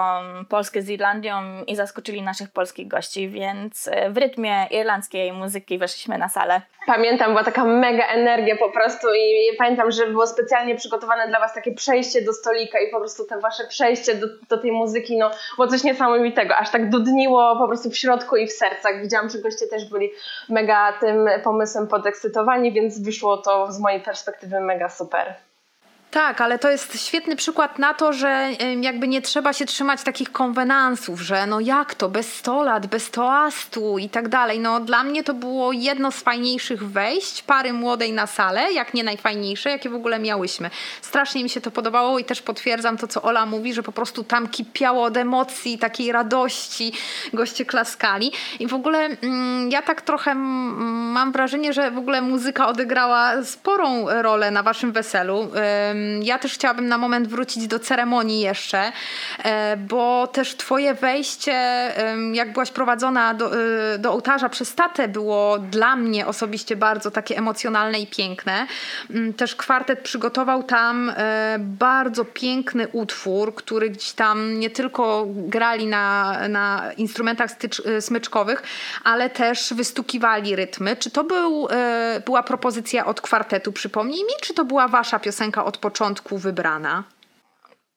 Polskę 0.50 0.82
z 0.82 0.90
Irlandią 0.90 1.64
i 1.68 1.76
zaskoczyli 1.76 2.22
naszych 2.22 2.52
polskich 2.52 2.88
gości, 2.88 3.30
więc 3.30 3.90
e, 3.92 4.10
w 4.10 4.18
rytmie 4.18 4.68
irlandzkiej 4.72 5.34
muzyki 5.34 5.78
weszliśmy 5.78 6.18
na 6.18 6.30
salę. 6.30 6.62
Pamiętam, 6.86 7.32
była 7.32 7.44
taka 7.44 7.66
mega 7.66 8.08
energia 8.08 8.56
po 8.56 8.70
prostu 8.70 9.08
i 9.14 9.58
pamiętam, 9.58 9.92
że 9.92 10.08
było 10.08 10.28
specjalnie 10.28 10.76
przygotowane 10.76 11.28
dla 11.28 11.40
Was 11.40 11.54
takie 11.54 11.74
przejście 11.74 12.22
do 12.22 12.34
stolika 12.34 12.80
i 12.80 12.92
po 12.92 13.00
prostu 13.00 13.26
te 13.26 13.40
Wasze 13.40 13.68
przejście 13.68 14.16
do, 14.16 14.28
do 14.50 14.58
tej 14.58 14.72
muzyki, 14.72 15.18
no 15.18 15.32
było 15.56 15.68
coś 15.68 15.84
niesamowitego, 15.84 16.56
aż 16.56 16.72
tak 16.72 16.90
dudniło 16.90 17.56
po 17.56 17.68
prostu 17.68 17.90
w 17.90 17.98
środku 17.98 18.36
i 18.36 18.48
w 18.48 18.52
sercach. 18.52 19.02
Widziałam, 19.02 19.30
że 19.30 19.40
goście 19.40 19.68
też 19.68 19.90
byli 19.90 20.12
mega 20.50 20.94
tym 20.94 21.30
pomysłem 21.44 21.88
podekscytowani, 21.88 22.72
więc 22.72 23.04
wyszło 23.04 23.38
to 23.38 23.72
z 23.72 23.80
mojej 23.80 24.02
perspektywy 24.02 24.60
mega 24.60 24.90
super. 24.90 25.36
Tak, 26.14 26.42
ale 26.42 26.60
to 26.60 26.70
jest 26.70 27.06
świetny 27.08 27.36
przykład 27.36 27.80
na 27.80 27.94
to, 27.94 28.14
że 28.14 28.50
jakby 28.82 29.08
nie 29.08 29.22
trzeba 29.22 29.54
się 29.54 29.66
trzymać 29.66 30.04
takich 30.04 30.32
konwenansów, 30.32 31.22
że 31.22 31.48
no 31.48 31.60
jak 31.60 31.96
to, 31.96 32.10
bez 32.10 32.34
100 32.34 32.64
lat, 32.64 32.88
bez 32.88 33.12
toastu 33.12 33.98
i 33.98 34.10
tak 34.10 34.28
dalej. 34.28 34.60
No 34.60 34.80
dla 34.80 35.04
mnie 35.04 35.24
to 35.24 35.34
było 35.34 35.72
jedno 35.72 36.12
z 36.12 36.20
fajniejszych 36.20 36.90
wejść 36.90 37.44
pary 37.44 37.74
młodej 37.74 38.14
na 38.14 38.28
salę, 38.28 38.74
jak 38.74 38.94
nie 38.94 39.04
najfajniejsze, 39.04 39.70
jakie 39.70 39.90
w 39.90 39.96
ogóle 39.96 40.20
miałyśmy. 40.20 40.70
Strasznie 41.02 41.44
mi 41.44 41.50
się 41.50 41.62
to 41.62 41.72
podobało 41.72 42.20
i 42.20 42.24
też 42.24 42.42
potwierdzam 42.42 42.98
to, 42.98 43.08
co 43.08 43.22
Ola 43.22 43.46
mówi, 43.46 43.74
że 43.74 43.84
po 43.84 43.92
prostu 43.92 44.24
tam 44.24 44.48
kipiało 44.48 45.04
od 45.04 45.18
emocji, 45.18 45.78
takiej 45.78 46.12
radości, 46.12 46.94
goście 47.34 47.66
klaskali 47.66 48.32
i 48.60 48.68
w 48.68 48.74
ogóle 48.74 49.00
mm, 49.00 49.72
ja 49.72 49.82
tak 49.82 50.02
trochę 50.02 50.32
mm, 50.32 50.44
mam 51.12 51.32
wrażenie, 51.32 51.74
że 51.74 51.92
w 51.92 51.98
ogóle 51.98 52.22
muzyka 52.22 52.68
odegrała 52.68 53.44
sporą 53.44 54.06
rolę 54.22 54.52
na 54.52 54.64
waszym 54.64 54.92
weselu. 54.92 55.50
Ja 56.22 56.40
też 56.40 56.54
chciałabym 56.54 56.88
na 56.88 56.98
moment 56.98 57.28
wrócić 57.28 57.68
do 57.68 57.80
ceremonii 57.80 58.40
jeszcze, 58.42 58.92
e, 59.44 59.78
bo 59.78 60.28
też 60.28 60.56
twoje 60.56 60.94
wejście, 60.94 61.54
jak 62.34 62.54
byłaś 62.54 62.72
prowadzona 62.72 63.34
do, 63.34 63.52
e, 63.94 63.98
do 63.98 64.12
ołtarza 64.12 64.50
przez 64.50 64.76
tatę, 64.76 65.08
było 65.08 65.60
dla 65.60 65.96
mnie 65.96 66.28
osobiście 66.28 66.76
bardzo 66.76 67.12
takie 67.12 67.38
emocjonalne 67.38 68.00
i 68.00 68.08
piękne. 68.08 68.68
Mm, 69.10 69.34
też 69.34 69.56
kwartet 69.56 70.00
przygotował 70.00 70.64
tam 70.64 71.14
e, 71.18 71.56
bardzo 71.60 72.26
piękny 72.26 72.88
utwór, 72.88 73.56
który 73.56 73.90
gdzieś 73.90 74.12
tam 74.12 74.60
nie 74.60 74.70
tylko 74.70 75.26
grali 75.28 75.88
na, 75.88 76.38
na 76.50 76.92
instrumentach 76.98 77.52
stycz, 77.52 77.82
smyczkowych, 78.00 78.64
ale 79.04 79.30
też 79.30 79.74
wystukiwali 79.74 80.56
rytmy. 80.56 80.96
Czy 80.96 81.12
to 81.12 81.24
był, 81.24 81.68
była 82.26 82.44
propozycja 82.44 83.06
od 83.06 83.22
kwartetu, 83.22 83.72
przypomnij 83.72 84.24
mi, 84.24 84.34
czy 84.42 84.54
to 84.54 84.66
była 84.66 84.88
wasza 84.88 85.20
piosenka 85.20 85.66
od 85.66 85.78
początku? 85.78 85.93
Początku 85.94 86.38
wybrana? 86.38 87.04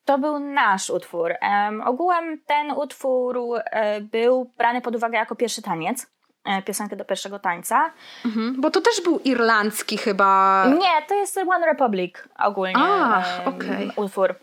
To 0.05 0.19
był 0.19 0.39
nasz 0.39 0.91
utwór. 0.91 1.33
Um, 1.43 1.81
ogółem 1.81 2.41
ten 2.47 2.71
utwór 2.71 3.39
e, 3.65 4.01
był 4.01 4.53
brany 4.59 4.81
pod 4.81 4.97
uwagę 4.97 5.19
jako 5.19 5.37
pierwszy 5.37 5.63
taniec 5.63 6.07
e, 6.45 6.63
piosenkę 6.63 6.97
do 6.97 7.05
pierwszego 7.05 7.39
tańca. 7.39 7.93
Mhm, 8.25 8.61
bo 8.61 8.71
to 8.71 8.81
też 8.81 9.01
był 9.01 9.19
irlandzki 9.19 9.99
chyba. 9.99 10.65
Nie, 10.67 11.07
to 11.09 11.15
jest 11.15 11.39
One 11.39 11.67
Republic 11.67 12.29
ogólnie. 12.39 12.75
Ach. 12.77 13.47
Okay. 13.47 13.91
Utwór. 13.97 14.35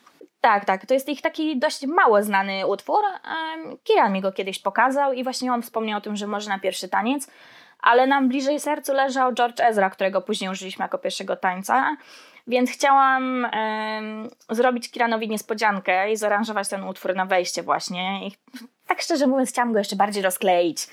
Tak, 0.41 0.65
tak. 0.65 0.86
To 0.86 0.93
jest 0.93 1.10
ich 1.10 1.22
taki 1.22 1.60
dość 1.60 1.86
mało 1.86 2.24
znany 2.24 2.67
utwór. 2.67 3.03
Kiran 3.83 4.13
mi 4.13 4.22
go 4.22 4.31
kiedyś 4.31 4.60
pokazał 4.60 5.13
i 5.13 5.24
właśnie 5.24 5.53
on 5.53 5.62
wspomniał 5.62 5.98
o 5.98 6.01
tym, 6.01 6.15
że 6.15 6.27
może 6.27 6.50
na 6.50 6.60
pierwszy 6.60 6.89
taniec, 6.89 7.27
ale 7.79 8.07
nam 8.07 8.27
bliżej 8.27 8.60
sercu 8.60 8.93
leżał 8.93 9.33
George 9.33 9.60
Ezra, 9.60 9.89
którego 9.89 10.22
później 10.22 10.51
użyliśmy 10.51 10.83
jako 10.83 10.98
pierwszego 10.98 11.36
tańca. 11.36 11.98
Więc 12.47 12.71
chciałam 12.71 13.47
zrobić 14.50 14.91
Kiranowi 14.91 15.29
niespodziankę 15.29 16.12
i 16.12 16.17
zaaranżować 16.17 16.69
ten 16.69 16.83
utwór 16.83 17.15
na 17.15 17.25
wejście 17.25 17.63
właśnie. 17.63 18.27
I 18.27 18.31
tak 18.88 19.01
szczerze 19.01 19.27
mówiąc, 19.27 19.50
chciałam 19.50 19.73
go 19.73 19.79
jeszcze 19.79 19.95
bardziej 19.95 20.23
rozkleić. 20.23 20.88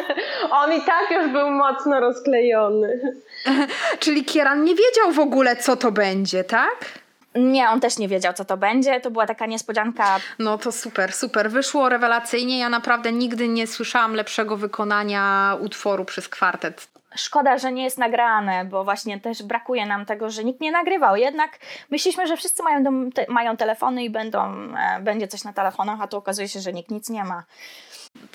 On 0.50 0.72
i 0.72 0.80
tak 0.82 1.10
już 1.10 1.32
był 1.32 1.50
mocno 1.50 2.00
rozklejony. 2.00 3.00
Czyli 3.98 4.24
Kieran 4.24 4.64
nie 4.64 4.74
wiedział 4.74 5.12
w 5.12 5.18
ogóle, 5.18 5.56
co 5.56 5.76
to 5.76 5.92
będzie, 5.92 6.44
tak? 6.44 7.04
Nie, 7.34 7.68
on 7.70 7.80
też 7.80 7.98
nie 7.98 8.08
wiedział, 8.08 8.32
co 8.32 8.44
to 8.44 8.56
będzie. 8.56 9.00
To 9.00 9.10
była 9.10 9.26
taka 9.26 9.46
niespodzianka. 9.46 10.20
No 10.38 10.58
to 10.58 10.72
super, 10.72 11.12
super. 11.12 11.50
Wyszło 11.50 11.88
rewelacyjnie. 11.88 12.58
Ja 12.58 12.68
naprawdę 12.68 13.12
nigdy 13.12 13.48
nie 13.48 13.66
słyszałam 13.66 14.14
lepszego 14.14 14.56
wykonania 14.56 15.56
utworu 15.60 16.04
przez 16.04 16.28
kwartet. 16.28 16.88
Szkoda, 17.14 17.58
że 17.58 17.72
nie 17.72 17.84
jest 17.84 17.98
nagrane, 17.98 18.64
bo 18.64 18.84
właśnie 18.84 19.20
też 19.20 19.42
brakuje 19.42 19.86
nam 19.86 20.06
tego, 20.06 20.30
że 20.30 20.44
nikt 20.44 20.60
nie 20.60 20.72
nagrywał. 20.72 21.16
Jednak 21.16 21.58
myśleliśmy, 21.90 22.26
że 22.26 22.36
wszyscy 22.36 22.62
mają, 22.62 22.84
dom, 22.84 23.12
te, 23.12 23.26
mają 23.28 23.56
telefony 23.56 24.04
i 24.04 24.10
będą, 24.10 24.40
e, 24.76 25.00
będzie 25.00 25.28
coś 25.28 25.44
na 25.44 25.52
telefonach, 25.52 26.00
a 26.00 26.06
tu 26.06 26.16
okazuje 26.16 26.48
się, 26.48 26.60
że 26.60 26.72
nikt 26.72 26.90
nic 26.90 27.10
nie 27.10 27.24
ma. 27.24 27.44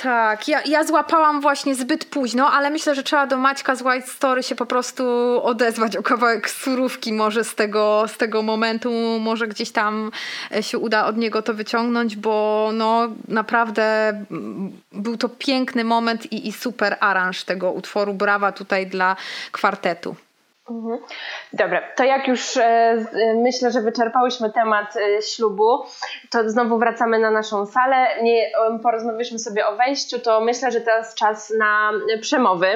Tak, 0.02 0.48
ja, 0.48 0.62
ja 0.66 0.84
złapałam 0.84 1.42
właśnie 1.42 1.76
zbyt 1.76 2.06
późno, 2.06 2.52
ale 2.52 2.70
myślę, 2.70 2.96
że 2.96 3.04
trzeba 3.04 3.28
do 3.28 3.38
Maćka 3.38 3.76
z 3.76 3.82
White 3.82 4.08
Story 4.08 4.44
się 4.44 4.56
po 4.56 4.66
prostu 4.66 5.04
odezwać 5.44 5.98
o 5.98 6.04
kawałek 6.04 6.50
surówki 6.50 7.14
może 7.14 7.44
z 7.44 7.56
tego, 7.56 8.06
z 8.08 8.18
tego 8.18 8.42
momentu, 8.42 8.92
może 9.20 9.48
gdzieś 9.48 9.72
tam 9.72 10.12
e, 10.56 10.64
się 10.64 10.78
uda 10.78 11.06
od 11.06 11.18
niego 11.18 11.42
to 11.42 11.54
wyciągnąć, 11.54 12.16
bo 12.16 12.70
no 12.74 13.08
naprawdę 13.28 14.14
był 14.92 15.18
to 15.18 15.30
piękny 15.30 15.84
moment 15.84 16.34
i, 16.34 16.48
i 16.48 16.52
super 16.52 16.98
aranż 17.00 17.44
tego 17.44 17.72
utworu. 17.72 18.14
Brawa 18.14 18.52
tutaj 18.52 18.88
dla 18.88 19.16
kwartetu. 19.52 20.16
Mhm. 20.70 21.00
Dobra, 21.54 21.82
to 21.96 22.04
jak 22.04 22.28
już 22.28 22.58
e, 22.58 22.64
e, 22.64 23.06
myślę, 23.36 23.72
że 23.72 23.82
wyczerpałyśmy 23.82 24.52
temat 24.54 24.98
e, 24.98 25.22
ślubu, 25.22 25.84
to 26.32 26.50
znowu 26.50 26.78
wracamy 26.78 27.20
na 27.20 27.32
naszą 27.32 27.66
salę. 27.66 28.08
Nie 28.24 28.52
porozmawialiśmy 28.84 29.40
sobie 29.40 29.68
o 29.68 29.76
wejściu, 29.76 30.20
to 30.20 30.42
myślę, 30.42 30.72
że 30.72 30.82
teraz 30.82 31.16
czas 31.16 31.54
na 31.58 31.92
przemowy, 32.22 32.68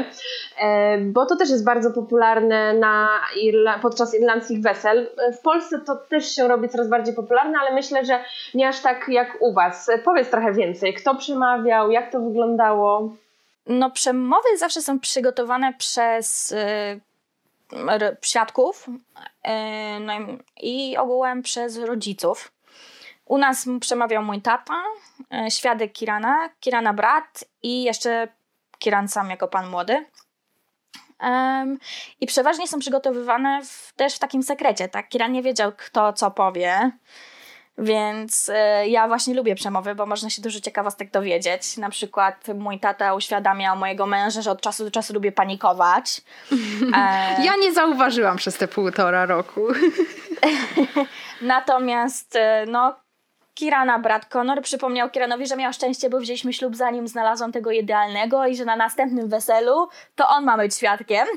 bo 1.02 1.26
to 1.26 1.36
też 1.36 1.50
jest 1.50 1.66
bardzo 1.66 1.92
popularne 1.92 2.74
na 2.74 3.10
Irla 3.42 3.80
podczas 3.80 4.16
irlandzkich 4.16 4.62
wesel. 4.62 5.10
W 5.40 5.42
Polsce 5.42 5.80
to 5.80 5.96
też 5.96 6.36
się 6.36 6.48
robi 6.48 6.70
coraz 6.70 6.90
bardziej 6.90 7.16
popularne, 7.16 7.60
ale 7.60 7.74
myślę, 7.74 8.06
że 8.06 8.20
nie 8.54 8.68
aż 8.68 8.80
tak 8.82 9.06
jak 9.08 9.38
u 9.40 9.54
Was. 9.54 9.92
Powiedz 10.06 10.30
trochę 10.30 10.54
więcej, 10.54 10.94
kto 10.94 11.16
przemawiał, 11.16 11.92
jak 11.92 12.12
to 12.12 12.20
wyglądało? 12.20 13.10
No, 13.68 13.92
przemowy 13.92 14.58
zawsze 14.58 14.82
są 14.82 15.00
przygotowane 15.00 15.74
przez 15.74 16.56
świadków 18.22 18.88
e, 19.44 20.00
no 20.00 20.14
i 20.62 20.98
ogółem 20.98 21.42
przez 21.42 21.78
rodziców. 21.78 22.52
U 23.26 23.38
nas 23.38 23.68
przemawiał 23.80 24.24
mój 24.24 24.42
tata, 24.42 24.84
e, 25.32 25.52
świadek 25.52 25.94
Kirana, 25.94 26.50
Kirana 26.60 26.94
brat 26.94 27.44
i 27.64 27.84
jeszcze 27.84 28.28
Kiran 28.80 29.08
sam 29.08 29.30
jako 29.30 29.48
pan 29.48 29.70
młody. 29.70 30.06
I 32.22 32.26
przeważnie 32.28 32.68
są 32.68 32.80
przygotowywane 32.80 33.62
w, 33.66 33.94
też 33.96 34.16
w 34.16 34.20
takim 34.20 34.44
sekrecie, 34.44 34.90
tak? 34.90 35.10
Kiran 35.10 35.32
nie 35.32 35.44
wiedział, 35.44 35.72
kto 35.78 36.14
co 36.14 36.32
powie. 36.32 36.92
Więc 37.78 38.50
y, 38.50 38.88
ja 38.88 39.08
właśnie 39.08 39.34
lubię 39.34 39.56
przemowy, 39.56 39.96
bo 39.96 40.06
można 40.06 40.30
się 40.30 40.42
dużo 40.42 40.60
ciekawostek 40.60 41.12
dowiedzieć. 41.12 41.78
Na 41.78 41.90
przykład 41.90 42.48
mój 42.56 42.80
tata 42.80 43.14
uświadamiał 43.14 43.78
mojego 43.78 44.06
męża, 44.06 44.42
że 44.42 44.52
od 44.52 44.62
czasu 44.62 44.84
do 44.84 44.92
czasu 44.92 45.14
lubię 45.14 45.32
panikować. 45.32 46.22
E... 46.96 47.44
Ja 47.44 47.56
nie 47.56 47.74
zauważyłam 47.74 48.38
przez 48.38 48.58
te 48.58 48.68
półtora 48.68 49.26
roku. 49.26 49.62
Natomiast 51.42 52.38
no, 52.68 52.96
Kirana, 53.54 54.00
brat 54.00 54.26
Conor, 54.26 54.62
przypomniał 54.62 55.10
Kiranowi, 55.10 55.48
że 55.48 55.56
miał 55.56 55.74
szczęście, 55.74 56.10
bo 56.10 56.20
wzięliśmy 56.20 56.54
ślub 56.54 56.76
zanim 56.76 57.08
znalazłam 57.08 57.52
tego 57.52 57.72
idealnego 57.72 58.46
i 58.46 58.56
że 58.56 58.66
na 58.66 58.76
następnym 58.76 59.30
weselu 59.30 59.88
to 60.16 60.28
on 60.28 60.46
ma 60.46 60.58
być 60.58 60.76
świadkiem. 60.76 61.28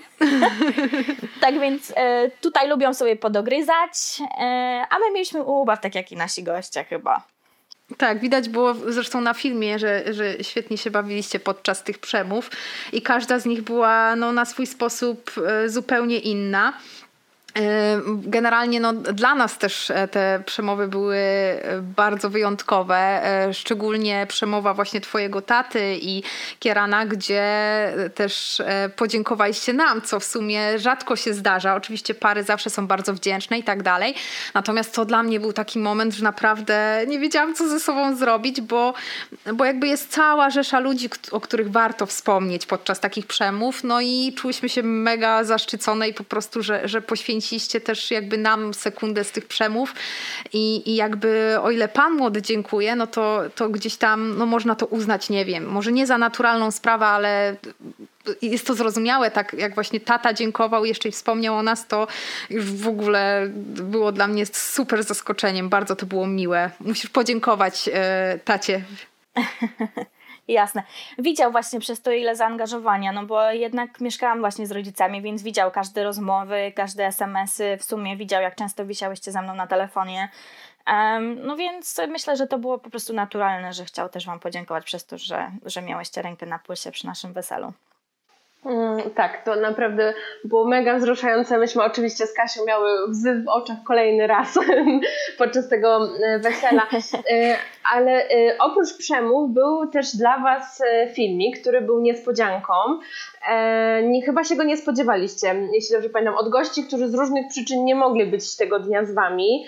tak 1.40 1.60
więc 1.60 1.92
e, 1.96 2.30
tutaj 2.40 2.68
lubią 2.68 2.94
sobie 2.94 3.16
podogryzać, 3.16 4.20
e, 4.40 4.86
a 4.90 4.98
my 4.98 5.10
mieliśmy 5.12 5.42
ubaw 5.42 5.80
tak 5.80 5.94
jak 5.94 6.12
i 6.12 6.16
nasi 6.16 6.42
goście 6.42 6.84
chyba. 6.84 7.22
Tak, 7.96 8.20
widać 8.20 8.48
było 8.48 8.74
zresztą 8.74 9.20
na 9.20 9.34
filmie, 9.34 9.78
że, 9.78 10.14
że 10.14 10.44
świetnie 10.44 10.78
się 10.78 10.90
bawiliście 10.90 11.40
podczas 11.40 11.82
tych 11.82 11.98
przemów 11.98 12.50
i 12.92 13.02
każda 13.02 13.38
z 13.38 13.46
nich 13.46 13.62
była 13.62 14.16
no, 14.16 14.32
na 14.32 14.44
swój 14.44 14.66
sposób 14.66 15.30
e, 15.46 15.68
zupełnie 15.68 16.18
inna. 16.18 16.72
Generalnie 18.06 18.80
no, 18.80 18.92
dla 18.92 19.34
nas 19.34 19.58
też 19.58 19.90
e, 19.90 20.08
te 20.08 20.42
przemowy 20.46 20.88
były 20.88 21.16
e, 21.16 21.60
bardzo 21.82 22.30
wyjątkowe, 22.30 22.96
e, 22.96 23.54
szczególnie 23.54 24.26
przemowa 24.28 24.74
właśnie 24.74 25.00
twojego 25.00 25.42
taty 25.42 25.98
i 26.00 26.22
Kierana, 26.58 27.06
gdzie 27.06 27.46
też 28.14 28.62
podziękowaliście 28.96 29.72
nam, 29.72 30.02
co 30.02 30.20
w 30.20 30.24
sumie 30.24 30.78
rzadko 30.78 31.16
się 31.16 31.34
zdarza. 31.34 31.74
Oczywiście 31.74 32.14
pary 32.14 32.42
zawsze 32.42 32.70
są 32.70 32.86
bardzo 32.86 33.14
wdzięczne 33.14 33.58
i 33.58 33.62
tak 33.62 33.82
dalej. 33.82 34.14
Natomiast 34.54 34.94
to 34.94 35.04
dla 35.04 35.22
mnie 35.22 35.40
był 35.40 35.52
taki 35.52 35.78
moment, 35.78 36.14
że 36.14 36.24
naprawdę 36.24 37.04
nie 37.06 37.18
wiedziałam, 37.18 37.54
co 37.54 37.68
ze 37.68 37.80
sobą 37.80 38.16
zrobić, 38.16 38.60
bo, 38.60 38.94
bo 39.54 39.64
jakby 39.64 39.86
jest 39.86 40.10
cała 40.10 40.50
rzesza 40.50 40.80
ludzi, 40.80 41.08
o 41.30 41.40
których 41.40 41.70
warto 41.70 42.06
wspomnieć 42.06 42.66
podczas 42.66 43.00
takich 43.00 43.26
przemów. 43.26 43.84
No 43.84 44.00
i 44.00 44.32
czuliśmy 44.36 44.68
się 44.68 44.82
mega 44.82 45.44
zaszczycone 45.44 46.08
i 46.08 46.14
po 46.14 46.24
prostu, 46.24 46.62
że, 46.62 46.88
że 46.88 47.02
poświęciliśmy 47.02 47.45
poświęciliście 47.46 47.80
też 47.80 48.10
jakby 48.10 48.38
nam 48.38 48.74
sekundę 48.74 49.24
z 49.24 49.30
tych 49.30 49.46
przemów 49.46 49.94
i, 50.52 50.90
i 50.90 50.96
jakby 50.96 51.56
o 51.62 51.70
ile 51.70 51.88
Pan 51.88 52.12
młody 52.12 52.42
dziękuję, 52.42 52.96
no 52.96 53.06
to, 53.06 53.42
to 53.54 53.68
gdzieś 53.68 53.96
tam 53.96 54.38
no 54.38 54.46
można 54.46 54.74
to 54.74 54.86
uznać, 54.86 55.30
nie 55.30 55.44
wiem, 55.44 55.66
może 55.66 55.92
nie 55.92 56.06
za 56.06 56.18
naturalną 56.18 56.70
sprawę, 56.70 57.06
ale 57.06 57.56
jest 58.42 58.66
to 58.66 58.74
zrozumiałe, 58.74 59.30
tak 59.30 59.52
jak 59.52 59.74
właśnie 59.74 60.00
tata 60.00 60.32
dziękował 60.32 60.84
jeszcze 60.84 61.08
i 61.08 61.12
wspomniał 61.12 61.56
o 61.56 61.62
nas, 61.62 61.86
to 61.86 62.06
już 62.50 62.64
w 62.64 62.88
ogóle 62.88 63.46
było 63.92 64.12
dla 64.12 64.26
mnie 64.26 64.46
super 64.46 65.02
zaskoczeniem, 65.04 65.68
bardzo 65.68 65.96
to 65.96 66.06
było 66.06 66.26
miłe. 66.26 66.70
Musisz 66.80 67.10
podziękować 67.10 67.88
e, 67.92 68.38
tacie. 68.44 68.82
Jasne. 70.48 70.82
Widział 71.18 71.52
właśnie 71.52 71.80
przez 71.80 72.02
to 72.02 72.12
ile 72.12 72.36
zaangażowania, 72.36 73.12
no 73.12 73.26
bo 73.26 73.50
jednak 73.50 74.00
mieszkałam 74.00 74.40
właśnie 74.40 74.66
z 74.66 74.72
rodzicami, 74.72 75.22
więc 75.22 75.42
widział 75.42 75.70
każde 75.70 76.04
rozmowy, 76.04 76.72
każde 76.76 77.06
SMS-y, 77.06 77.76
w 77.76 77.84
sumie 77.84 78.16
widział 78.16 78.42
jak 78.42 78.54
często 78.56 78.86
wisiałyście 78.86 79.32
za 79.32 79.42
mną 79.42 79.54
na 79.54 79.66
telefonie. 79.66 80.28
Um, 80.86 81.46
no 81.46 81.56
więc 81.56 82.00
myślę, 82.08 82.36
że 82.36 82.46
to 82.46 82.58
było 82.58 82.78
po 82.78 82.90
prostu 82.90 83.12
naturalne, 83.12 83.72
że 83.72 83.84
chciał 83.84 84.08
też 84.08 84.26
Wam 84.26 84.40
podziękować 84.40 84.84
przez 84.84 85.06
to, 85.06 85.18
że, 85.18 85.50
że 85.64 85.82
miałyście 85.82 86.22
rękę 86.22 86.46
na 86.46 86.58
płysie 86.58 86.90
przy 86.90 87.06
naszym 87.06 87.32
weselu. 87.32 87.72
Mm, 88.66 89.10
tak, 89.14 89.44
to 89.44 89.56
naprawdę 89.56 90.14
było 90.44 90.68
mega 90.68 90.98
wzruszające. 90.98 91.58
Myśmy 91.58 91.82
oczywiście 91.82 92.26
z 92.26 92.34
Kasią 92.34 92.64
miały 92.66 93.08
łzy 93.08 93.42
w 93.44 93.48
oczach 93.48 93.76
kolejny 93.86 94.26
raz 94.26 94.58
podczas 95.38 95.68
tego 95.68 96.08
e, 96.24 96.38
wesela. 96.38 96.86
E, 97.30 97.56
ale 97.94 98.28
e, 98.28 98.58
oprócz 98.58 98.96
przemów 98.98 99.50
był 99.50 99.86
też 99.86 100.16
dla 100.16 100.38
Was 100.38 100.82
filmik, 101.14 101.60
który 101.60 101.80
był 101.80 102.00
niespodzianką. 102.00 102.72
Nie, 104.02 104.22
chyba 104.22 104.44
się 104.44 104.56
go 104.56 104.64
nie 104.64 104.76
spodziewaliście, 104.76 105.54
jeśli 105.72 105.94
dobrze 105.94 106.08
pamiętam, 106.08 106.34
od 106.34 106.48
gości, 106.48 106.84
którzy 106.84 107.08
z 107.08 107.14
różnych 107.14 107.48
przyczyn 107.48 107.84
nie 107.84 107.94
mogli 107.94 108.26
być 108.26 108.56
tego 108.56 108.78
dnia 108.78 109.04
z 109.04 109.14
Wami. 109.14 109.66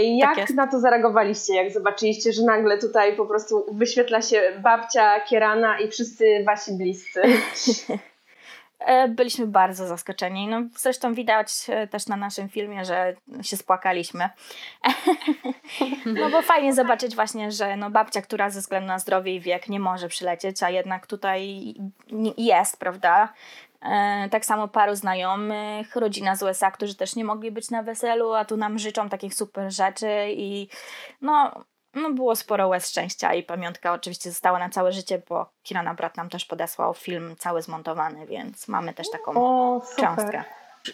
Jak 0.00 0.36
tak 0.36 0.50
na 0.50 0.66
to 0.66 0.80
zareagowaliście, 0.80 1.54
jak 1.54 1.72
zobaczyliście, 1.72 2.32
że 2.32 2.42
nagle 2.42 2.78
tutaj 2.78 3.16
po 3.16 3.26
prostu 3.26 3.66
wyświetla 3.72 4.22
się 4.22 4.42
babcia 4.62 5.20
Kierana 5.20 5.78
i 5.78 5.88
wszyscy 5.88 6.44
Wasi 6.46 6.72
bliscy? 6.72 7.22
E, 8.78 9.08
byliśmy 9.08 9.46
bardzo 9.46 9.86
zaskoczeni. 9.86 10.48
No, 10.48 10.62
zresztą 10.76 11.14
widać 11.14 11.50
e, 11.68 11.86
też 11.86 12.06
na 12.06 12.16
naszym 12.16 12.48
filmie, 12.48 12.84
że 12.84 13.14
się 13.42 13.56
spłakaliśmy. 13.56 14.28
no 16.20 16.30
bo 16.30 16.42
fajnie 16.42 16.74
zobaczyć 16.74 17.14
właśnie, 17.14 17.52
że 17.52 17.76
no, 17.76 17.90
babcia, 17.90 18.22
która 18.22 18.50
ze 18.50 18.60
względu 18.60 18.88
na 18.88 18.98
zdrowie 18.98 19.34
i 19.34 19.40
wiek 19.40 19.68
nie 19.68 19.80
może 19.80 20.08
przylecieć, 20.08 20.62
a 20.62 20.70
jednak 20.70 21.06
tutaj 21.06 21.74
jest, 22.36 22.78
prawda? 22.78 23.32
E, 23.82 24.28
tak 24.30 24.44
samo 24.44 24.68
paru 24.68 24.94
znajomych, 24.94 25.96
rodzina 25.96 26.36
z 26.36 26.42
USA, 26.42 26.70
którzy 26.70 26.94
też 26.94 27.16
nie 27.16 27.24
mogli 27.24 27.50
być 27.50 27.70
na 27.70 27.82
weselu, 27.82 28.32
a 28.32 28.44
tu 28.44 28.56
nam 28.56 28.78
życzą 28.78 29.08
takich 29.08 29.34
super 29.34 29.72
rzeczy 29.72 30.26
i 30.30 30.68
no 31.20 31.64
no 32.02 32.10
było 32.10 32.36
sporo 32.36 32.68
łez 32.68 32.88
szczęścia 32.90 33.34
i 33.34 33.42
pamiątka 33.42 33.92
oczywiście 33.92 34.30
została 34.30 34.58
na 34.58 34.68
całe 34.68 34.92
życie, 34.92 35.22
bo 35.28 35.50
Kirana 35.62 35.94
Brat 35.94 36.16
nam 36.16 36.28
też 36.28 36.44
podesłał 36.44 36.94
film 36.94 37.36
cały 37.38 37.62
zmontowany, 37.62 38.26
więc 38.26 38.68
mamy 38.68 38.94
też 38.94 39.10
taką 39.10 39.32
o, 39.34 39.80
książkę 39.96 40.44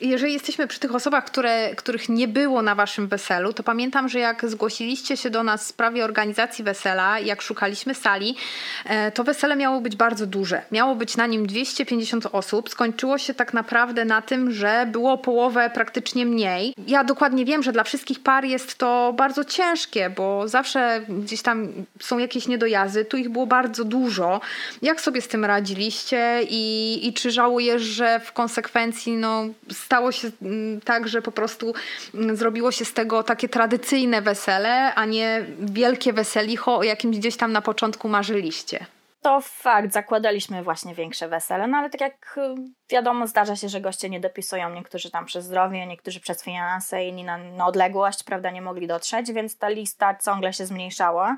jeżeli 0.01 0.33
jesteśmy 0.33 0.67
przy 0.67 0.81
tych 0.81 0.95
osobach, 0.95 1.25
które, 1.25 1.75
których 1.75 2.09
nie 2.09 2.29
było 2.29 2.63
na 2.63 2.75
waszym 2.75 3.09
weselu, 3.09 3.53
to 3.53 3.63
pamiętam, 3.63 4.09
że 4.09 4.19
jak 4.19 4.51
zgłosiliście 4.51 5.17
się 5.17 5.31
do 5.31 5.43
nas 5.43 5.65
w 5.65 5.67
sprawie 5.67 6.05
organizacji 6.05 6.65
wesela, 6.65 7.19
jak 7.19 7.43
szukaliśmy 7.43 7.95
sali, 7.95 8.37
e, 8.85 9.13
to 9.13 9.25
wesele 9.25 9.57
miało 9.57 9.81
być 9.81 9.97
bardzo 9.97 10.27
duże. 10.27 10.63
Miało 10.73 10.95
być 10.95 11.17
na 11.17 11.27
nim 11.27 11.47
250 11.47 12.27
osób. 12.33 12.71
Skończyło 12.71 13.19
się 13.19 13.35
tak 13.35 13.55
naprawdę 13.55 14.05
na 14.05 14.23
tym, 14.23 14.53
że 14.53 14.87
było 14.93 15.19
połowę 15.19 15.71
praktycznie 15.75 16.27
mniej. 16.27 16.75
Ja 16.87 17.05
dokładnie 17.05 17.45
wiem, 17.45 17.63
że 17.63 17.73
dla 17.73 17.85
wszystkich 17.85 18.23
par 18.23 18.45
jest 18.45 18.79
to 18.79 19.15
bardzo 19.17 19.45
ciężkie, 19.45 20.11
bo 20.11 20.49
zawsze 20.49 21.03
gdzieś 21.09 21.43
tam 21.43 21.69
są 22.01 22.19
jakieś 22.19 22.49
niedojazdy. 22.49 23.05
Tu 23.05 23.17
ich 23.17 23.29
było 23.29 23.47
bardzo 23.47 23.85
dużo. 23.85 24.41
Jak 24.83 25.01
sobie 25.01 25.23
z 25.23 25.29
tym 25.29 25.45
radziliście 25.45 26.41
i, 26.51 27.01
i 27.09 27.13
czy 27.13 27.31
żałujesz, 27.31 27.83
że 27.83 28.21
w 28.21 28.33
konsekwencji 28.33 29.17
no, 29.17 29.45
stało 29.83 30.13
się 30.13 30.31
mm, 30.43 30.81
tak, 30.81 31.09
że 31.09 31.23
po 31.23 31.33
prostu 31.33 31.75
mm, 32.15 32.37
zrobiło 32.37 32.73
się 32.73 32.85
z 32.85 32.93
tego 32.93 33.23
takie 33.23 33.49
tradycyjne 33.49 34.23
wesele, 34.23 34.95
a 34.95 35.05
nie 35.05 35.45
wielkie 35.59 36.13
weselicho, 36.13 36.77
o 36.77 36.83
jakimś 36.83 37.19
gdzieś 37.19 37.37
tam 37.37 37.53
na 37.53 37.63
początku 37.63 38.09
marzyliście. 38.09 38.87
To 39.23 39.41
fakt, 39.41 39.93
zakładaliśmy 39.93 40.63
właśnie 40.63 40.95
większe 40.95 41.29
wesele, 41.29 41.67
no 41.67 41.79
ale 41.79 41.91
tak 41.91 42.01
jak 42.01 42.39
y, 42.39 42.55
wiadomo, 42.91 43.27
zdarza 43.27 43.57
się, 43.57 43.69
że 43.69 43.81
goście 43.81 44.11
nie 44.11 44.21
dopisują, 44.21 44.75
niektórzy 44.75 45.11
tam 45.11 45.27
przez 45.27 45.45
zdrowie, 45.45 45.87
niektórzy 45.87 46.21
przez 46.21 46.43
finanse, 46.45 47.05
inni 47.05 47.25
na, 47.25 47.39
na 47.39 47.67
odległość, 47.67 48.25
prawda, 48.25 48.51
nie 48.51 48.63
mogli 48.63 48.87
dotrzeć, 48.87 49.33
więc 49.33 49.59
ta 49.59 49.69
lista 49.69 50.19
ciągle 50.25 50.53
się 50.53 50.67
zmniejszała. 50.67 51.37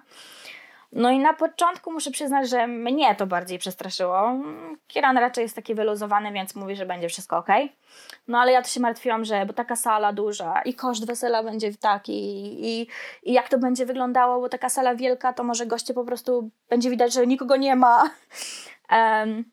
No 0.94 1.10
i 1.10 1.18
na 1.18 1.34
początku 1.34 1.92
muszę 1.92 2.10
przyznać, 2.10 2.48
że 2.48 2.66
mnie 2.66 3.14
to 3.14 3.26
bardziej 3.26 3.58
przestraszyło. 3.58 4.32
Kieran 4.86 5.18
raczej 5.18 5.42
jest 5.42 5.56
taki 5.56 5.74
wyluzowany, 5.74 6.32
więc 6.32 6.54
mówi, 6.54 6.76
że 6.76 6.86
będzie 6.86 7.08
wszystko 7.08 7.36
ok. 7.36 7.48
No 8.28 8.38
ale 8.38 8.52
ja 8.52 8.62
to 8.62 8.68
się 8.68 8.80
martwiłam, 8.80 9.24
że 9.24 9.46
bo 9.46 9.52
taka 9.52 9.76
sala 9.76 10.12
duża 10.12 10.62
i 10.62 10.74
koszt 10.74 11.06
wesela 11.06 11.42
będzie 11.42 11.74
taki 11.74 12.12
i, 12.66 12.88
i 13.22 13.32
jak 13.32 13.48
to 13.48 13.58
będzie 13.58 13.86
wyglądało, 13.86 14.40
bo 14.40 14.48
taka 14.48 14.68
sala 14.68 14.94
wielka, 14.94 15.32
to 15.32 15.44
może 15.44 15.66
goście 15.66 15.94
po 15.94 16.04
prostu 16.04 16.50
będzie 16.70 16.90
widać, 16.90 17.12
że 17.12 17.26
nikogo 17.26 17.56
nie 17.56 17.76
ma. 17.76 18.02
Um, 18.90 19.44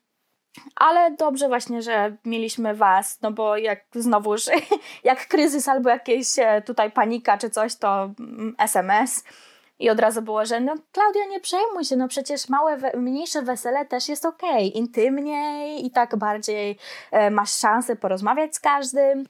ale 0.76 1.10
dobrze 1.10 1.48
właśnie, 1.48 1.82
że 1.82 2.16
mieliśmy 2.24 2.74
was, 2.74 3.18
no 3.22 3.32
bo 3.32 3.56
jak 3.56 3.84
znowuż, 3.94 4.42
jak 5.04 5.28
kryzys 5.28 5.68
albo 5.68 5.90
jakieś 5.90 6.38
e, 6.38 6.62
tutaj 6.62 6.90
panika 6.90 7.38
czy 7.38 7.50
coś, 7.50 7.76
to 7.76 8.10
SMS 8.58 9.24
mm, 9.24 9.51
i 9.78 9.90
od 9.90 10.00
razu 10.00 10.22
było, 10.22 10.44
że 10.44 10.60
no 10.60 10.74
Klaudia, 10.92 11.24
nie 11.26 11.40
przejmuj 11.40 11.84
się, 11.84 11.96
no 11.96 12.08
przecież 12.08 12.48
małe, 12.48 12.78
mniejsze 12.94 13.42
wesele 13.42 13.86
też 13.86 14.08
jest 14.08 14.26
okej, 14.26 14.68
okay. 14.68 14.80
intymniej 14.80 15.86
i 15.86 15.90
tak 15.90 16.16
bardziej 16.16 16.78
e, 17.10 17.30
masz 17.30 17.50
szansę 17.58 17.96
porozmawiać 17.96 18.54
z 18.54 18.60
każdym. 18.60 19.26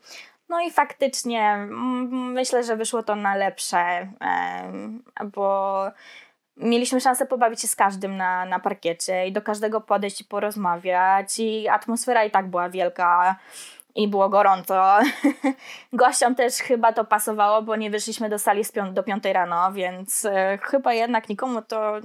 No 0.49 0.61
i 0.61 0.71
faktycznie 0.71 1.67
myślę, 2.11 2.65
że 2.65 2.77
wyszło 2.77 3.03
to 3.03 3.17
na 3.17 3.37
lepsze, 3.37 3.79
e, 3.79 4.11
bo 5.25 5.85
mieliśmy 6.57 7.01
szansę 7.01 7.27
pobawić 7.27 7.61
się 7.61 7.69
z 7.69 7.77
każdym 7.77 8.17
na, 8.17 8.45
na 8.45 8.59
parkiecie 8.59 9.27
i 9.27 9.33
do 9.33 9.43
każdego 9.43 9.81
podejść 9.81 10.21
i 10.21 10.25
porozmawiać 10.25 11.39
i 11.39 11.69
atmosfera 11.69 12.25
i 12.25 12.31
tak 12.31 12.47
była 12.47 12.69
wielka 12.69 13.37
i 13.95 14.09
było 14.09 14.29
gorąco. 14.29 14.99
Gościom 15.93 16.35
też 16.35 16.55
chyba 16.55 16.93
to 16.93 17.05
pasowało, 17.05 17.63
bo 17.63 17.77
nie 17.77 17.91
wyszliśmy 17.91 18.29
do 18.29 18.39
sali 18.39 18.63
do 18.93 19.03
5 19.03 19.25
rano, 19.25 19.73
więc 19.73 20.25
e, 20.25 20.59
chyba 20.63 20.93
jednak 20.95 21.29
nikomu 21.29 21.63
to 21.63 22.01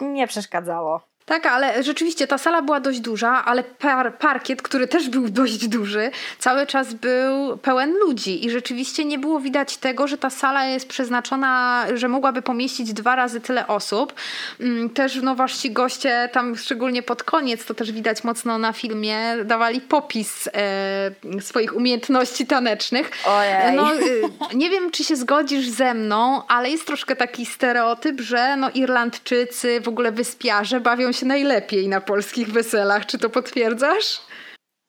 nie 0.00 0.26
przeszkadzało. 0.26 1.07
Tak, 1.28 1.46
ale 1.46 1.82
rzeczywiście 1.82 2.26
ta 2.26 2.38
sala 2.38 2.62
była 2.62 2.80
dość 2.80 3.00
duża, 3.00 3.44
ale 3.44 3.64
par, 3.64 4.18
parkiet, 4.18 4.62
który 4.62 4.88
też 4.88 5.08
był 5.08 5.28
dość 5.40 5.68
duży, 5.68 6.10
cały 6.38 6.66
czas 6.66 6.94
był 6.94 7.58
pełen 7.58 7.94
ludzi 7.98 8.46
i 8.46 8.50
rzeczywiście 8.50 9.04
nie 9.04 9.18
było 9.18 9.40
widać 9.40 9.76
tego, 9.76 10.06
że 10.06 10.18
ta 10.18 10.30
sala 10.30 10.64
jest 10.66 10.88
przeznaczona, 10.88 11.84
że 11.94 12.08
mogłaby 12.08 12.42
pomieścić 12.42 12.92
dwa 12.92 13.16
razy 13.16 13.40
tyle 13.40 13.66
osób. 13.66 14.14
Mm, 14.60 14.90
też 14.90 15.22
no 15.22 15.34
wasi 15.34 15.70
goście 15.70 16.28
tam 16.32 16.56
szczególnie 16.56 17.02
pod 17.02 17.22
koniec, 17.22 17.64
to 17.64 17.74
też 17.74 17.92
widać 17.92 18.24
mocno 18.24 18.58
na 18.58 18.72
filmie, 18.72 19.18
dawali 19.44 19.80
popis 19.80 20.48
e, 20.54 21.40
swoich 21.40 21.76
umiejętności 21.76 22.46
tanecznych. 22.46 23.10
Ojej. 23.26 23.76
No, 23.76 23.94
y, 23.94 24.22
nie 24.54 24.70
wiem, 24.70 24.90
czy 24.90 25.04
się 25.04 25.16
zgodzisz 25.16 25.68
ze 25.68 25.94
mną, 25.94 26.42
ale 26.48 26.70
jest 26.70 26.86
troszkę 26.86 27.16
taki 27.16 27.46
stereotyp, 27.46 28.20
że 28.20 28.56
no 28.56 28.70
Irlandczycy, 28.70 29.80
w 29.80 29.88
ogóle 29.88 30.12
wyspiarze 30.12 30.80
bawią 30.80 31.12
się 31.12 31.17
się 31.18 31.26
najlepiej 31.26 31.88
na 31.88 32.00
polskich 32.00 32.52
weselach. 32.52 33.06
Czy 33.06 33.18
to 33.18 33.30
potwierdzasz? 33.30 34.20